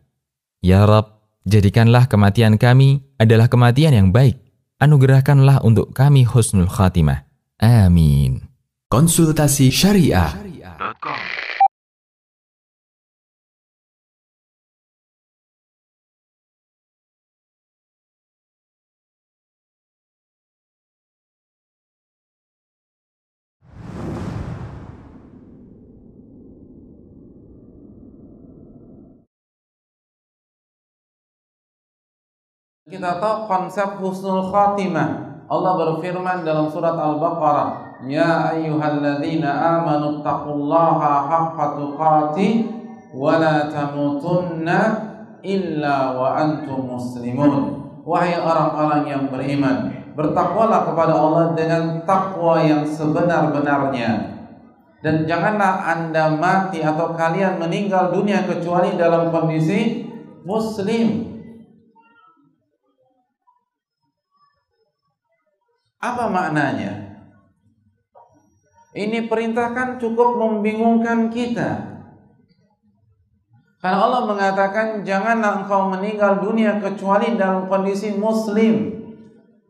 Ya 0.64 0.88
Rab, 0.88 1.20
jadikanlah 1.44 2.09
kematian 2.09 2.57
kami 2.57 3.05
adalah 3.20 3.48
kematian 3.48 3.92
yang 3.92 4.09
baik. 4.12 4.40
Anugerahkanlah 4.81 5.64
untuk 5.64 5.92
kami 5.92 6.24
husnul 6.24 6.70
khatimah. 6.70 7.29
Amin. 7.61 8.46
Konsultasi 8.88 9.68
Syariah. 9.68 10.33
Kita 32.88 33.20
tahu 33.20 33.44
konsep 33.44 34.01
husnul 34.01 34.48
khatimah. 34.48 35.44
Allah 35.44 35.72
berfirman 35.77 36.40
dalam 36.40 36.72
surat 36.72 36.96
Al-Baqarah, 36.96 38.01
"Ya 38.09 38.57
ayyuhalladzina 38.57 39.44
amanu 39.44 40.24
taqullaha 40.24 41.29
haqqa 41.29 41.77
tuqatih 41.77 42.53
wa 43.12 43.37
la 43.37 43.68
tamutunna 43.68 44.81
illa 45.44 46.16
wa 46.16 46.33
antum 46.40 46.96
muslimun." 46.96 47.77
Wahai 48.09 48.40
orang-orang 48.40 49.05
yang 49.05 49.24
beriman, 49.29 49.92
bertakwalah 50.16 50.88
kepada 50.88 51.12
Allah 51.12 51.53
dengan 51.53 52.01
takwa 52.09 52.57
yang 52.64 52.88
sebenar-benarnya. 52.88 54.40
Dan 55.05 55.29
janganlah 55.29 55.92
Anda 55.92 56.33
mati 56.40 56.81
atau 56.81 57.12
kalian 57.12 57.61
meninggal 57.61 58.16
dunia 58.16 58.48
kecuali 58.48 58.96
dalam 58.96 59.29
kondisi 59.29 60.09
muslim. 60.48 61.38
Apa 65.99 66.31
maknanya? 66.31 67.09
Ini 68.95 69.27
perintah 69.27 69.75
kan 69.75 69.99
cukup 69.99 70.39
membingungkan 70.39 71.31
kita. 71.31 71.99
Karena 73.79 73.99
Allah 74.11 74.23
mengatakan 74.27 75.07
janganlah 75.07 75.63
engkau 75.63 75.87
meninggal 75.87 76.43
dunia 76.43 76.83
kecuali 76.83 77.39
dalam 77.39 77.71
kondisi 77.71 78.15
muslim. 78.19 78.99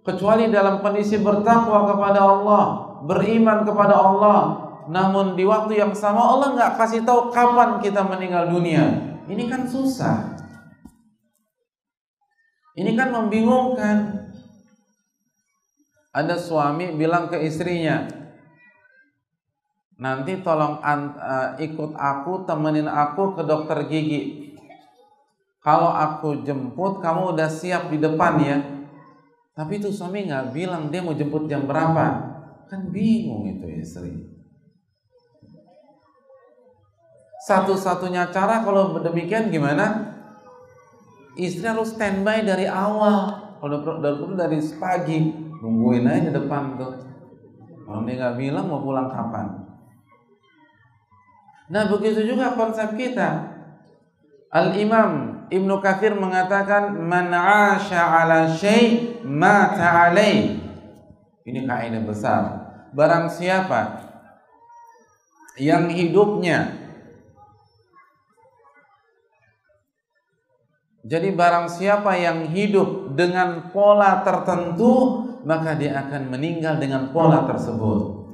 Kecuali 0.00 0.48
dalam 0.48 0.80
kondisi 0.80 1.20
bertakwa 1.20 1.84
kepada 1.84 2.20
Allah, 2.24 2.64
beriman 3.04 3.68
kepada 3.68 4.00
Allah. 4.00 4.40
Namun 4.88 5.36
di 5.36 5.44
waktu 5.44 5.76
yang 5.76 5.92
sama 5.92 6.24
Allah 6.24 6.56
nggak 6.56 6.80
kasih 6.80 7.04
tahu 7.04 7.28
kapan 7.28 7.76
kita 7.84 8.00
meninggal 8.00 8.48
dunia. 8.48 8.84
Ini 9.28 9.44
kan 9.44 9.68
susah. 9.68 10.40
Ini 12.72 12.96
kan 12.96 13.12
membingungkan. 13.12 14.17
Ada 16.18 16.34
suami 16.34 16.98
bilang 16.98 17.30
ke 17.30 17.38
istrinya, 17.46 18.10
nanti 20.02 20.42
tolong 20.42 20.82
uh, 20.82 21.54
ikut 21.62 21.94
aku, 21.94 22.42
temenin 22.42 22.90
aku 22.90 23.38
ke 23.38 23.46
dokter 23.46 23.86
gigi. 23.86 24.50
Kalau 25.62 25.94
aku 25.94 26.42
jemput, 26.42 26.98
kamu 26.98 27.38
udah 27.38 27.46
siap 27.46 27.94
di 27.94 28.02
depan 28.02 28.34
ya. 28.42 28.58
Tapi 29.54 29.78
itu 29.78 29.94
suami 29.94 30.26
nggak 30.26 30.50
bilang 30.50 30.90
dia 30.90 31.06
mau 31.06 31.14
jemput 31.14 31.46
jam 31.46 31.70
berapa. 31.70 32.06
Kan 32.66 32.90
bingung 32.90 33.46
itu 33.46 33.78
istri. 33.78 34.38
Satu-satunya 37.46 38.34
cara 38.34 38.66
kalau 38.66 38.98
demikian 38.98 39.54
gimana? 39.54 40.18
Istri 41.38 41.62
harus 41.62 41.94
standby 41.94 42.42
dari 42.42 42.66
awal. 42.66 43.54
Kalau 43.62 43.78
dari 44.34 44.58
pagi, 44.78 45.47
nungguin 45.62 46.06
aja 46.06 46.30
di 46.30 46.32
depan 46.34 46.78
tuh. 46.78 46.94
Kalau 47.88 48.04
dia 48.04 48.14
nggak 48.20 48.36
bilang 48.36 48.66
mau 48.68 48.84
pulang 48.84 49.08
kapan. 49.08 49.64
Nah 51.68 51.84
begitu 51.88 52.24
juga 52.24 52.52
konsep 52.52 52.96
kita. 52.96 53.56
Al-Imam 54.48 55.44
Ibnu 55.48 55.80
Katsir 55.80 56.16
mengatakan 56.16 56.96
man 56.96 57.32
'asha 57.32 58.00
'ala 58.00 58.48
syai' 58.48 59.20
mata 59.24 60.08
'alai. 60.08 60.56
Ini 61.44 61.64
kaidah 61.64 62.02
besar. 62.04 62.42
Barang 62.92 63.28
siapa 63.28 64.04
yang 65.56 65.88
hidupnya 65.92 66.88
Jadi 71.08 71.32
barang 71.32 71.72
siapa 71.72 72.20
yang 72.20 72.52
hidup 72.52 73.16
dengan 73.16 73.72
pola 73.72 74.20
tertentu 74.20 75.24
maka 75.48 75.80
dia 75.80 75.96
akan 75.96 76.28
meninggal 76.28 76.76
dengan 76.76 77.08
pola 77.08 77.48
tersebut. 77.48 78.28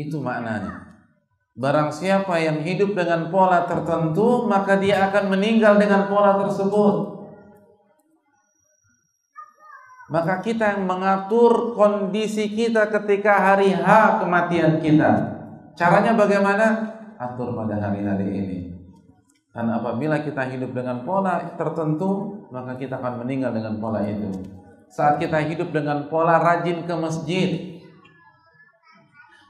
Itu 0.00 0.24
maknanya. 0.24 1.04
Barang 1.52 1.92
siapa 1.92 2.40
yang 2.40 2.64
hidup 2.64 2.96
dengan 2.96 3.28
pola 3.28 3.68
tertentu, 3.68 4.48
maka 4.48 4.80
dia 4.80 5.04
akan 5.12 5.36
meninggal 5.36 5.76
dengan 5.76 6.08
pola 6.08 6.40
tersebut. 6.48 7.12
Maka 10.08 10.40
kita 10.40 10.80
yang 10.80 10.88
mengatur 10.88 11.76
kondisi 11.76 12.56
kita 12.56 12.88
ketika 12.88 13.36
hari 13.36 13.70
H 13.76 14.18
kematian 14.24 14.80
kita. 14.80 15.12
Caranya 15.76 16.16
bagaimana? 16.16 16.66
Atur 17.20 17.52
pada 17.52 17.78
hari-hari 17.78 18.28
ini. 18.32 18.58
Dan 19.54 19.70
apabila 19.70 20.24
kita 20.24 20.42
hidup 20.50 20.74
dengan 20.74 21.06
pola 21.06 21.54
tertentu, 21.54 22.33
maka 22.54 22.78
kita 22.78 23.02
akan 23.02 23.26
meninggal 23.26 23.50
dengan 23.50 23.82
pola 23.82 24.06
itu. 24.06 24.30
Saat 24.86 25.18
kita 25.18 25.42
hidup 25.42 25.74
dengan 25.74 26.06
pola 26.06 26.38
rajin 26.38 26.86
ke 26.86 26.94
masjid, 26.94 27.50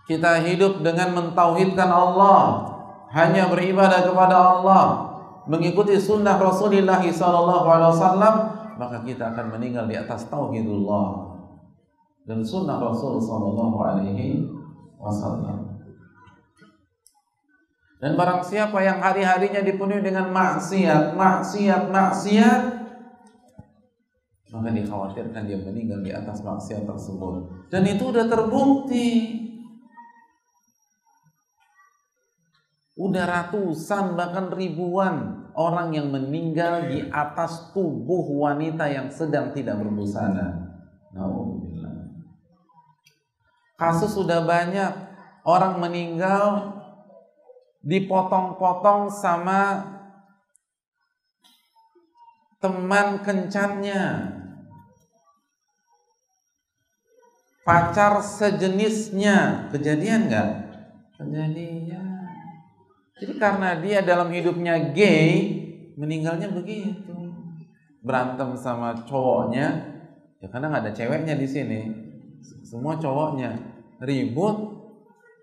kita 0.08 0.40
hidup 0.40 0.80
dengan 0.80 1.12
mentauhidkan 1.12 1.92
Allah, 1.92 2.64
hanya 3.12 3.52
beribadah 3.52 4.08
kepada 4.08 4.36
Allah, 4.40 4.84
mengikuti 5.44 6.00
sunnah 6.00 6.40
Rasulullah 6.40 7.04
SAW, 7.04 8.32
maka 8.80 9.04
kita 9.04 9.36
akan 9.36 9.52
meninggal 9.52 9.84
di 9.84 10.00
atas 10.00 10.24
tauhidullah 10.32 11.36
dan 12.24 12.40
sunnah 12.40 12.80
Rasul 12.80 13.20
Wasallam. 13.20 15.76
Dan 18.00 18.20
barang 18.20 18.40
siapa 18.44 18.80
yang 18.80 19.00
hari-harinya 19.00 19.60
dipenuhi 19.60 20.00
dengan 20.00 20.32
maksiat, 20.32 21.16
maksiat, 21.16 21.88
maksiat, 21.88 22.60
maka 24.54 24.70
dikhawatirkan 24.70 25.50
dia 25.50 25.58
meninggal 25.58 25.98
di 26.06 26.14
atas 26.14 26.38
maksiat 26.46 26.86
tersebut. 26.86 27.66
Dan 27.74 27.82
itu 27.90 28.14
sudah 28.14 28.30
terbukti. 28.30 29.10
Udah 32.94 33.26
ratusan 33.26 34.14
bahkan 34.14 34.54
ribuan 34.54 35.50
orang 35.58 35.98
yang 35.98 36.14
meninggal 36.14 36.86
di 36.86 37.02
atas 37.10 37.74
tubuh 37.74 38.22
wanita 38.46 38.86
yang 38.86 39.10
sedang 39.10 39.50
tidak 39.50 39.82
berbusana. 39.82 40.70
Kasus 43.74 44.14
sudah 44.14 44.46
banyak 44.46 44.94
orang 45.42 45.82
meninggal 45.82 46.78
dipotong-potong 47.82 49.10
sama 49.10 49.82
teman 52.62 53.20
kencannya. 53.26 54.30
Pacar 57.64 58.20
sejenisnya. 58.20 59.68
Kejadian 59.72 60.29
nggak? 60.29 60.48
Kejadian. 61.16 62.29
Jadi 63.16 63.33
karena 63.40 63.81
dia 63.81 64.05
dalam 64.05 64.29
hidupnya 64.29 64.92
gay, 64.92 65.33
meninggalnya 65.96 66.53
begitu. 66.53 67.33
Berantem 68.05 68.53
sama 68.53 68.92
cowoknya, 69.09 69.81
ya 70.44 70.46
karena 70.53 70.68
nggak 70.68 70.83
ada 70.85 70.92
ceweknya 70.92 71.40
di 71.40 71.48
sini. 71.48 71.81
Semua 72.61 73.00
cowoknya 73.00 73.57
ribut, 74.05 74.57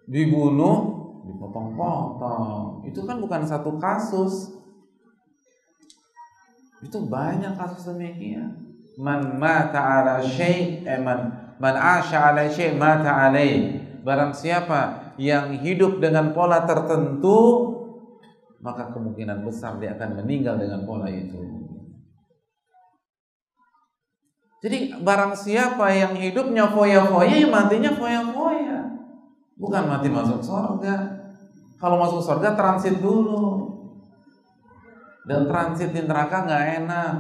dibunuh, 0.06 0.78
dipotong-potong. 1.26 2.86
Itu 2.86 3.02
kan 3.10 3.18
bukan 3.18 3.42
satu 3.50 3.82
kasus. 3.82 4.62
Itu 6.86 7.10
banyak 7.10 7.58
kasus 7.58 7.90
demikian. 7.90 8.78
Man 9.02 9.42
mata 9.42 9.82
ala 9.82 10.22
syai' 10.22 10.86
eh, 10.86 11.02
man 11.02 11.41
man 11.62 11.78
asya 11.78 12.34
ala 12.34 12.50
syai' 12.50 12.74
mata 12.74 13.30
alaih. 13.30 13.78
Barang 14.02 14.34
siapa 14.34 15.14
yang 15.22 15.62
hidup 15.62 16.02
dengan 16.02 16.34
pola 16.34 16.66
tertentu 16.66 17.70
maka 18.62 18.94
kemungkinan 18.94 19.46
besar 19.46 19.78
dia 19.78 19.94
akan 19.98 20.22
meninggal 20.22 20.58
dengan 20.58 20.86
pola 20.86 21.10
itu. 21.10 21.38
Jadi 24.62 24.94
barang 25.02 25.34
siapa 25.34 25.90
yang 25.90 26.14
hidupnya 26.14 26.70
foya-foya, 26.70 27.34
ya 27.34 27.50
matinya 27.50 27.98
foya-foya. 27.98 28.94
Bukan 29.58 29.84
mati 29.90 30.10
masuk 30.14 30.38
surga. 30.38 31.22
Kalau 31.82 31.98
masuk 31.98 32.22
surga 32.22 32.54
transit 32.54 33.02
dulu. 33.02 33.74
Dan 35.26 35.50
transit 35.50 35.90
di 35.90 36.06
neraka 36.06 36.46
nggak 36.46 36.66
enak. 36.86 37.14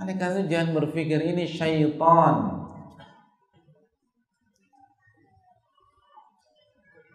Oleh 0.00 0.16
karena 0.16 0.40
jangan 0.48 0.80
berpikir 0.80 1.20
ini 1.20 1.44
syaitan. 1.44 2.60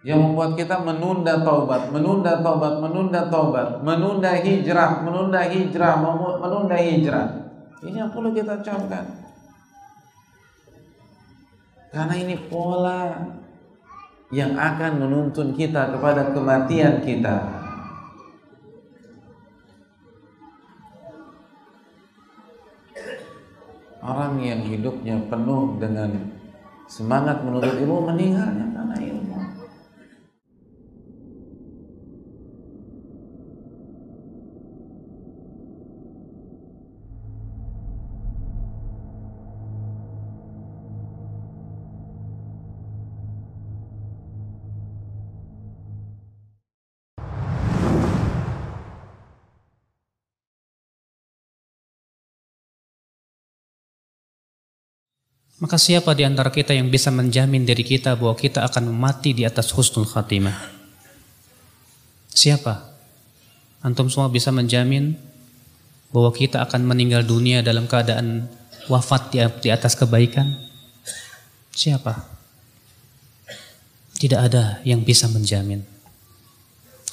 yang 0.06 0.22
membuat 0.22 0.54
kita 0.54 0.86
menunda 0.86 1.42
taubat, 1.42 1.90
menunda 1.90 2.38
taubat, 2.46 2.78
menunda 2.78 3.26
taubat, 3.26 3.82
menunda 3.82 4.38
hijrah, 4.38 5.02
menunda 5.02 5.42
hijrah, 5.50 5.98
menunda 6.38 6.78
hijrah. 6.78 7.28
Ini 7.82 8.06
yang 8.06 8.14
perlu 8.14 8.30
kita 8.30 8.62
camkan. 8.62 9.02
Karena 11.90 12.14
ini 12.22 12.38
pola 12.38 13.18
yang 14.30 14.54
akan 14.54 15.02
menuntun 15.02 15.58
kita 15.58 15.98
kepada 15.98 16.38
kematian 16.38 17.02
kita. 17.02 17.55
Orang 24.06 24.38
yang 24.38 24.62
hidupnya 24.62 25.18
penuh 25.26 25.82
dengan 25.82 26.14
semangat 26.86 27.42
menuntut 27.42 27.74
ilmu 27.74 28.06
meninggalnya 28.06 28.70
karena 28.70 28.96
ilmu. 29.02 29.15
Maka 55.56 55.80
siapa 55.80 56.12
di 56.12 56.28
antara 56.28 56.52
kita 56.52 56.76
yang 56.76 56.92
bisa 56.92 57.08
menjamin 57.16 57.64
diri 57.64 57.88
kita 57.88 58.20
bahwa 58.20 58.36
kita 58.36 58.68
akan 58.68 58.92
mati 58.92 59.32
di 59.32 59.48
atas 59.48 59.72
husnul 59.72 60.04
khatimah? 60.04 60.56
Siapa? 62.36 62.92
Antum 63.80 64.12
semua 64.12 64.28
bisa 64.28 64.52
menjamin 64.52 65.16
bahwa 66.12 66.36
kita 66.36 66.60
akan 66.68 66.84
meninggal 66.84 67.24
dunia 67.24 67.64
dalam 67.64 67.88
keadaan 67.88 68.52
wafat 68.92 69.32
di 69.64 69.72
atas 69.72 69.96
kebaikan? 69.96 70.52
Siapa? 71.72 72.20
Tidak 74.20 74.40
ada 74.40 74.84
yang 74.84 75.08
bisa 75.08 75.32
menjamin. 75.32 75.84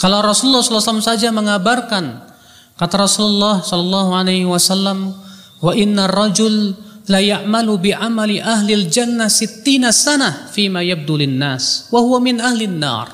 Kalau 0.03 0.19
Rasulullah 0.19 0.67
SAW 0.67 0.99
saja 0.99 1.31
mengabarkan, 1.31 2.27
kata 2.75 3.07
Rasulullah 3.07 3.63
SAW, 3.63 5.15
wa 5.63 5.73
inna 5.79 6.11
rajul 6.11 6.75
la 7.11 7.19
ya'malu 7.19 7.73
bi 7.79 7.91
amali 7.91 8.39
ahli 8.39 8.87
jannah 8.87 9.27
sittina 9.27 9.91
sana 9.91 10.51
fima 10.53 10.85
yabdu 10.85 11.19
nas 11.27 11.89
wa 11.91 11.99
huwa 11.99 12.19
min 12.23 12.39
ahli 12.39 12.69
nar. 12.71 13.11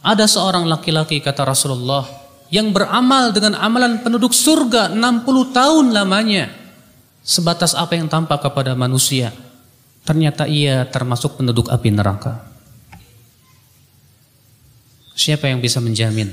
Ada 0.00 0.24
seorang 0.24 0.64
laki-laki 0.64 1.20
kata 1.20 1.44
Rasulullah 1.44 2.08
yang 2.48 2.72
beramal 2.72 3.30
dengan 3.30 3.54
amalan 3.60 4.00
penduduk 4.00 4.32
surga 4.32 4.90
60 4.90 5.52
tahun 5.52 5.86
lamanya 5.92 6.48
sebatas 7.20 7.76
apa 7.76 8.00
yang 8.00 8.08
tampak 8.08 8.40
kepada 8.40 8.72
manusia. 8.72 9.30
Ternyata 10.02 10.48
ia 10.48 10.88
termasuk 10.88 11.36
penduduk 11.36 11.68
api 11.68 11.92
neraka. 11.92 12.40
Siapa 15.12 15.52
yang 15.52 15.60
bisa 15.60 15.84
menjamin? 15.84 16.32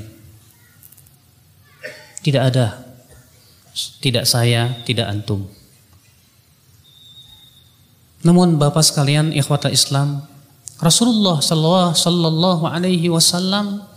Tidak 2.23 2.39
ada. 2.39 2.87
Tidak 3.75 4.23
saya, 4.23 4.71
tidak 4.87 5.11
antum. 5.11 5.56
Namun 8.27 8.59
Bapak 8.59 8.83
sekalian 8.83 9.31
ikhwata 9.31 9.71
Islam, 9.71 10.19
Rasulullah 10.83 11.39
sallallahu 11.39 12.67
alaihi 12.67 13.07
wasallam 13.07 13.87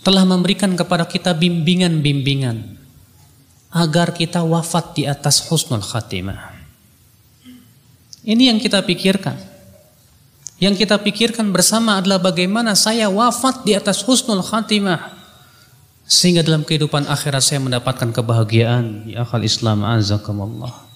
telah 0.00 0.24
memberikan 0.24 0.72
kepada 0.72 1.04
kita 1.04 1.36
bimbingan-bimbingan 1.36 2.80
agar 3.68 4.16
kita 4.16 4.40
wafat 4.40 4.96
di 4.96 5.04
atas 5.04 5.44
husnul 5.52 5.84
khatimah. 5.84 6.56
Ini 8.24 8.56
yang 8.56 8.58
kita 8.58 8.80
pikirkan. 8.88 9.36
Yang 10.56 10.88
kita 10.88 10.96
pikirkan 10.96 11.52
bersama 11.52 12.00
adalah 12.00 12.24
bagaimana 12.24 12.72
saya 12.72 13.12
wafat 13.12 13.68
di 13.68 13.76
atas 13.76 14.00
husnul 14.00 14.40
khatimah 14.40 15.12
sehingga 16.08 16.40
dalam 16.40 16.64
kehidupan 16.64 17.04
akhirat 17.04 17.44
saya 17.44 17.60
mendapatkan 17.60 18.16
kebahagiaan 18.16 19.12
ya 19.12 19.28
akal 19.28 19.44
Islam 19.44 19.84
azakumullah. 19.84 20.91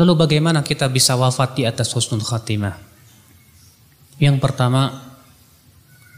Lalu 0.00 0.16
bagaimana 0.16 0.64
kita 0.64 0.88
bisa 0.88 1.12
wafat 1.12 1.60
di 1.60 1.68
atas 1.68 1.92
husnul 1.92 2.24
khatimah? 2.24 2.72
Yang 4.16 4.40
pertama 4.40 5.12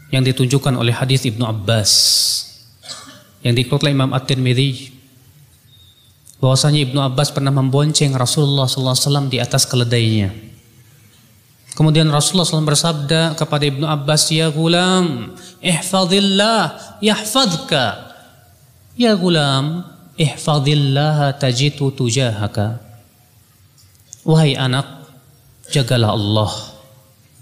yang 0.07 0.23
ditunjukkan 0.23 0.79
oleh 0.79 0.95
hadis 0.95 1.27
Ibnu 1.27 1.43
Abbas 1.43 1.91
yang 3.43 3.51
dikeluarkan 3.51 3.91
Imam 3.91 4.15
At-Tirmidzi 4.15 4.95
bahwasanya 6.39 6.79
Ibnu 6.79 6.99
Abbas 7.03 7.35
pernah 7.35 7.51
membonceng 7.51 8.15
Rasulullah 8.15 8.71
SAW 8.71 9.27
di 9.27 9.43
atas 9.43 9.67
keledainya. 9.67 10.31
Kemudian 11.75 12.07
Rasulullah 12.07 12.47
SAW 12.47 12.63
bersabda 12.63 13.35
kepada 13.35 13.67
Ibnu 13.67 13.83
Abbas, 13.83 14.31
Ya 14.31 14.47
gulam, 14.47 15.35
ihfadillah, 15.59 16.95
yahfadka. 17.03 18.15
Ya 18.95 19.11
gulam, 19.19 19.83
ihfadillah 20.15 21.35
tajitu 21.35 21.91
tujahaka. 21.91 22.92
Wahai 24.23 24.55
anak, 24.55 24.87
jagalah 25.67 26.15
Allah. 26.15 26.51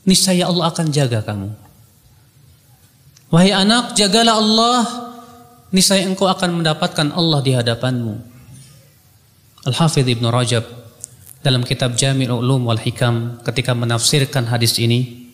Niscaya 0.02 0.50
Allah 0.50 0.74
akan 0.74 0.88
jaga 0.90 1.22
kamu. 1.22 1.50
Wahai 3.30 3.54
anak, 3.54 3.94
jagalah 3.94 4.42
Allah, 4.42 4.82
niscaya 5.70 6.04
engkau 6.10 6.26
akan 6.26 6.62
mendapatkan 6.62 7.14
Allah 7.14 7.40
di 7.46 7.54
hadapanmu. 7.54 8.14
Al-Hafidh 9.62 10.10
Ibn 10.18 10.26
Rajab 10.34 10.66
dalam 11.46 11.62
kitab 11.62 11.94
Jami'ul 11.94 12.42
Ulum 12.42 12.66
wal 12.66 12.82
Hikam 12.82 13.46
ketika 13.46 13.78
menafsirkan 13.78 14.50
hadis 14.50 14.82
ini, 14.82 15.30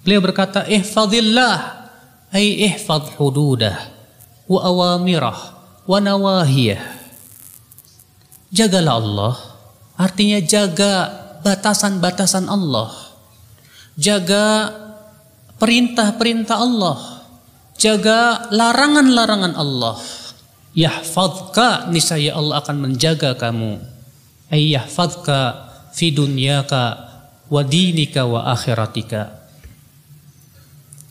beliau 0.00 0.24
berkata, 0.24 0.64
"Ihfadillah 0.64 1.84
ay 2.32 2.64
ihfad 2.72 3.12
hududah 3.20 3.76
wa 4.48 4.60
awamirah 4.64 5.38
wa 5.84 5.98
nawahiyah." 6.00 6.80
Jagalah 8.52 8.94
Allah, 8.96 9.51
artinya 9.96 10.38
jaga 10.42 11.22
batasan-batasan 11.42 12.46
Allah. 12.46 12.90
Jaga 13.98 14.72
perintah-perintah 15.58 16.56
Allah. 16.56 16.98
Jaga 17.76 18.48
larangan-larangan 18.54 19.54
Allah. 19.58 19.98
Yahfadka 20.72 21.92
niscaya 21.92 22.32
Allah 22.38 22.64
akan 22.64 22.76
menjaga 22.88 23.36
kamu. 23.36 23.76
Ay 24.48 24.72
yahfadka 24.72 25.68
fi 25.92 26.08
dunyaka 26.08 27.12
wa 27.52 27.60
dinika 27.60 28.24
wa 28.24 28.48
akhiratika. 28.48 29.42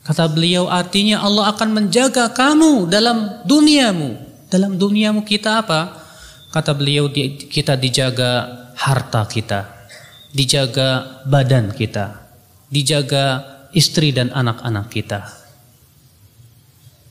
Kata 0.02 0.26
beliau 0.26 0.66
artinya 0.66 1.22
Allah 1.22 1.54
akan 1.54 1.70
menjaga 1.78 2.34
kamu 2.34 2.90
dalam 2.90 3.46
duniamu. 3.46 4.18
Dalam 4.50 4.76
duniamu 4.76 5.22
kita 5.22 5.62
apa? 5.62 6.02
Kata 6.50 6.74
beliau 6.74 7.08
kita 7.48 7.78
dijaga 7.78 8.50
harta 8.82 9.30
kita. 9.30 9.70
Dijaga 10.34 11.22
badan 11.28 11.76
kita. 11.76 12.26
Dijaga 12.72 13.46
istri 13.76 14.16
dan 14.16 14.34
anak-anak 14.34 14.88
kita. 14.90 15.22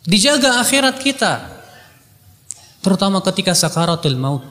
Dijaga 0.02 0.58
akhirat 0.64 0.96
kita. 0.98 1.32
Terutama 2.80 3.20
ketika 3.20 3.52
sakaratul 3.52 4.16
maut. 4.16 4.44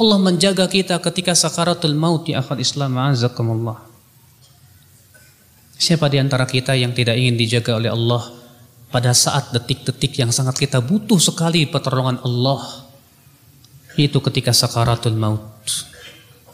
Allah 0.00 0.16
menjaga 0.20 0.68
kita 0.68 0.96
ketika 1.00 1.36
sakaratul 1.36 1.96
maut 1.96 2.28
ya 2.28 2.40
akhal 2.40 2.60
Islam 2.60 2.96
azakumullah. 2.96 3.80
Siapa 5.80 6.12
di 6.12 6.20
antara 6.20 6.44
kita 6.44 6.76
yang 6.76 6.92
tidak 6.92 7.16
ingin 7.16 7.40
dijaga 7.40 7.80
oleh 7.80 7.88
Allah 7.88 8.28
pada 8.92 9.16
saat 9.16 9.48
detik-detik 9.52 10.20
yang 10.20 10.28
sangat 10.28 10.60
kita 10.60 10.84
butuh 10.84 11.16
sekali 11.16 11.64
pertolongan 11.64 12.20
Allah 12.20 12.84
itu 13.96 14.20
ketika 14.20 14.52
sakaratul 14.52 15.16
maut 15.16 15.59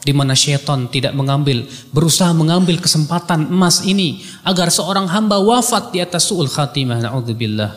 di 0.07 0.15
mana 0.15 0.31
syaitan 0.31 0.87
tidak 0.87 1.11
mengambil 1.11 1.67
berusaha 1.91 2.31
mengambil 2.31 2.79
kesempatan 2.79 3.51
emas 3.51 3.83
ini 3.83 4.23
agar 4.47 4.71
seorang 4.71 5.11
hamba 5.11 5.43
wafat 5.43 5.91
di 5.91 5.99
atas 5.99 6.31
suul 6.31 6.47
khatimah. 6.47 7.03
Naudzubillah. 7.03 7.75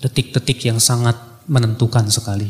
Detik-detik 0.00 0.64
yang 0.64 0.80
sangat 0.80 1.20
menentukan 1.44 2.08
sekali. 2.08 2.48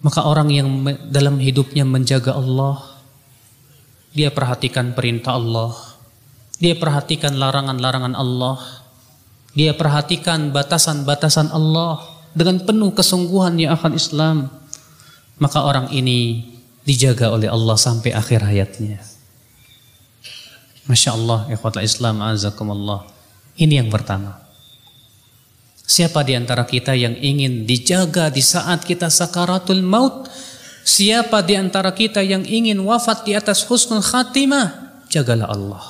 Maka 0.00 0.24
orang 0.24 0.48
yang 0.48 0.68
dalam 1.12 1.36
hidupnya 1.36 1.84
menjaga 1.84 2.32
Allah 2.32 2.80
dia 4.16 4.32
perhatikan 4.32 4.96
perintah 4.96 5.36
Allah 5.36 5.74
dia 6.56 6.78
perhatikan 6.78 7.34
larangan-larangan 7.34 8.14
Allah 8.14 8.60
dia 9.56 9.74
perhatikan 9.74 10.54
batasan-batasan 10.54 11.50
Allah 11.50 12.04
dengan 12.36 12.62
penuh 12.62 12.92
kesungguhan 12.92 13.56
ya 13.58 13.74
akan 13.74 13.92
Islam 13.96 14.36
maka 15.38 15.66
orang 15.66 15.90
ini 15.90 16.46
dijaga 16.84 17.32
oleh 17.32 17.50
Allah 17.50 17.74
sampai 17.74 18.14
akhir 18.14 18.44
hayatnya. 18.44 19.00
Masya 20.84 21.16
Allah, 21.16 21.48
ikhwatul 21.48 21.82
Islam, 21.82 22.20
azakumullah. 22.20 23.08
Ini 23.56 23.80
yang 23.80 23.88
pertama. 23.88 24.44
Siapa 25.84 26.24
di 26.24 26.36
antara 26.36 26.64
kita 26.64 26.96
yang 26.96 27.16
ingin 27.16 27.64
dijaga 27.64 28.28
di 28.28 28.40
saat 28.40 28.84
kita 28.84 29.08
sakaratul 29.08 29.84
maut? 29.84 30.28
Siapa 30.84 31.40
di 31.40 31.56
antara 31.56 31.92
kita 31.96 32.20
yang 32.20 32.44
ingin 32.44 32.76
wafat 32.84 33.24
di 33.24 33.32
atas 33.32 33.64
husnul 33.64 34.04
khatimah? 34.04 35.00
Jagalah 35.08 35.48
Allah. 35.48 35.84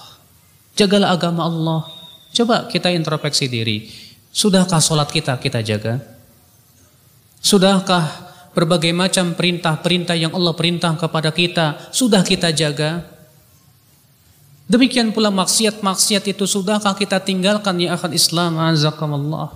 Jagalah 0.79 1.15
agama 1.15 1.47
Allah. 1.47 1.81
Coba 2.35 2.67
kita 2.71 2.91
introspeksi 2.91 3.51
diri. 3.51 3.91
Sudahkah 4.35 4.83
sholat 4.83 5.11
kita 5.11 5.39
kita 5.39 5.63
jaga? 5.63 6.03
Sudahkah 7.39 8.24
berbagai 8.55 8.95
macam 8.95 9.35
perintah-perintah 9.35 10.15
yang 10.15 10.31
Allah 10.31 10.55
perintah 10.55 10.95
kepada 10.95 11.35
kita 11.35 11.91
sudah 11.91 12.23
kita 12.23 12.55
jaga. 12.55 13.03
Demikian 14.65 15.13
pula 15.13 15.29
maksiat-maksiat 15.29 16.25
itu 16.31 16.49
sudahkah 16.49 16.97
kita 16.97 17.21
tinggalkan 17.21 17.77
ya 17.83 17.93
akan 17.99 18.17
Islam 18.17 18.57
azakumullah. 18.57 19.53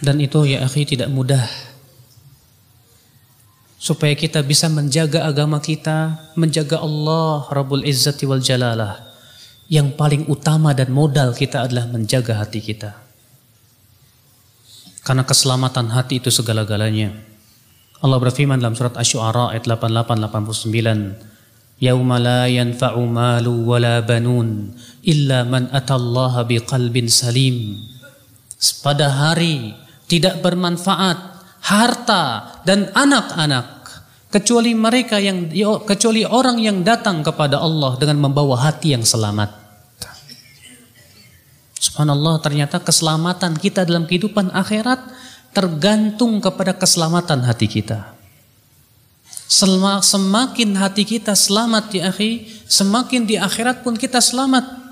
Dan 0.00 0.16
itu 0.18 0.48
ya 0.48 0.64
akhi 0.64 0.88
tidak 0.88 1.12
mudah. 1.12 1.44
Supaya 3.76 4.16
kita 4.16 4.40
bisa 4.40 4.68
menjaga 4.72 5.28
agama 5.28 5.60
kita, 5.60 6.16
menjaga 6.36 6.80
Allah 6.80 7.48
Rabbul 7.52 7.84
Izzati 7.84 8.24
wal 8.24 8.40
Jalalah. 8.40 8.96
Yang 9.70 9.94
paling 9.94 10.22
utama 10.26 10.74
dan 10.74 10.90
modal 10.90 11.36
kita 11.36 11.68
adalah 11.68 11.86
menjaga 11.86 12.42
hati 12.42 12.58
kita. 12.64 13.09
Karena 15.00 15.24
keselamatan 15.24 15.92
hati 15.92 16.20
itu 16.20 16.28
segala-galanya. 16.28 17.16
Allah 18.00 18.18
berfirman 18.20 18.60
dalam 18.60 18.72
surat 18.72 18.96
Asy-Syu'ara 18.96 19.52
ayat 19.52 19.68
88 19.68 20.24
89, 20.24 21.20
"Yauma 21.80 22.16
la 22.16 22.48
yanfa'u 22.48 23.04
malu 23.04 23.64
wala 23.68 24.00
banun 24.00 24.72
illa 25.04 25.44
man 25.44 25.68
atallaha 25.72 26.48
biqalbin 26.48 27.12
salim." 27.12 27.76
Pada 28.84 29.08
hari 29.08 29.72
tidak 30.08 30.40
bermanfaat 30.44 31.18
harta 31.64 32.24
dan 32.64 32.88
anak-anak 32.96 33.80
kecuali 34.32 34.72
mereka 34.72 35.20
yang 35.20 35.52
kecuali 35.84 36.24
orang 36.24 36.56
yang 36.56 36.80
datang 36.80 37.20
kepada 37.20 37.60
Allah 37.60 38.00
dengan 38.00 38.28
membawa 38.28 38.64
hati 38.64 38.96
yang 38.96 39.04
selamat. 39.04 39.69
Subhanallah 41.80 42.44
ternyata 42.44 42.76
keselamatan 42.76 43.56
kita 43.56 43.88
dalam 43.88 44.04
kehidupan 44.04 44.52
akhirat 44.52 45.00
tergantung 45.56 46.36
kepada 46.36 46.76
keselamatan 46.76 47.40
hati 47.40 47.64
kita. 47.64 48.12
Semakin 49.48 50.76
hati 50.76 51.08
kita 51.08 51.32
selamat 51.32 51.90
di 51.90 51.98
akhi, 52.04 52.32
semakin 52.68 53.24
di 53.24 53.40
akhirat 53.40 53.80
pun 53.80 53.96
kita 53.96 54.20
selamat. 54.20 54.89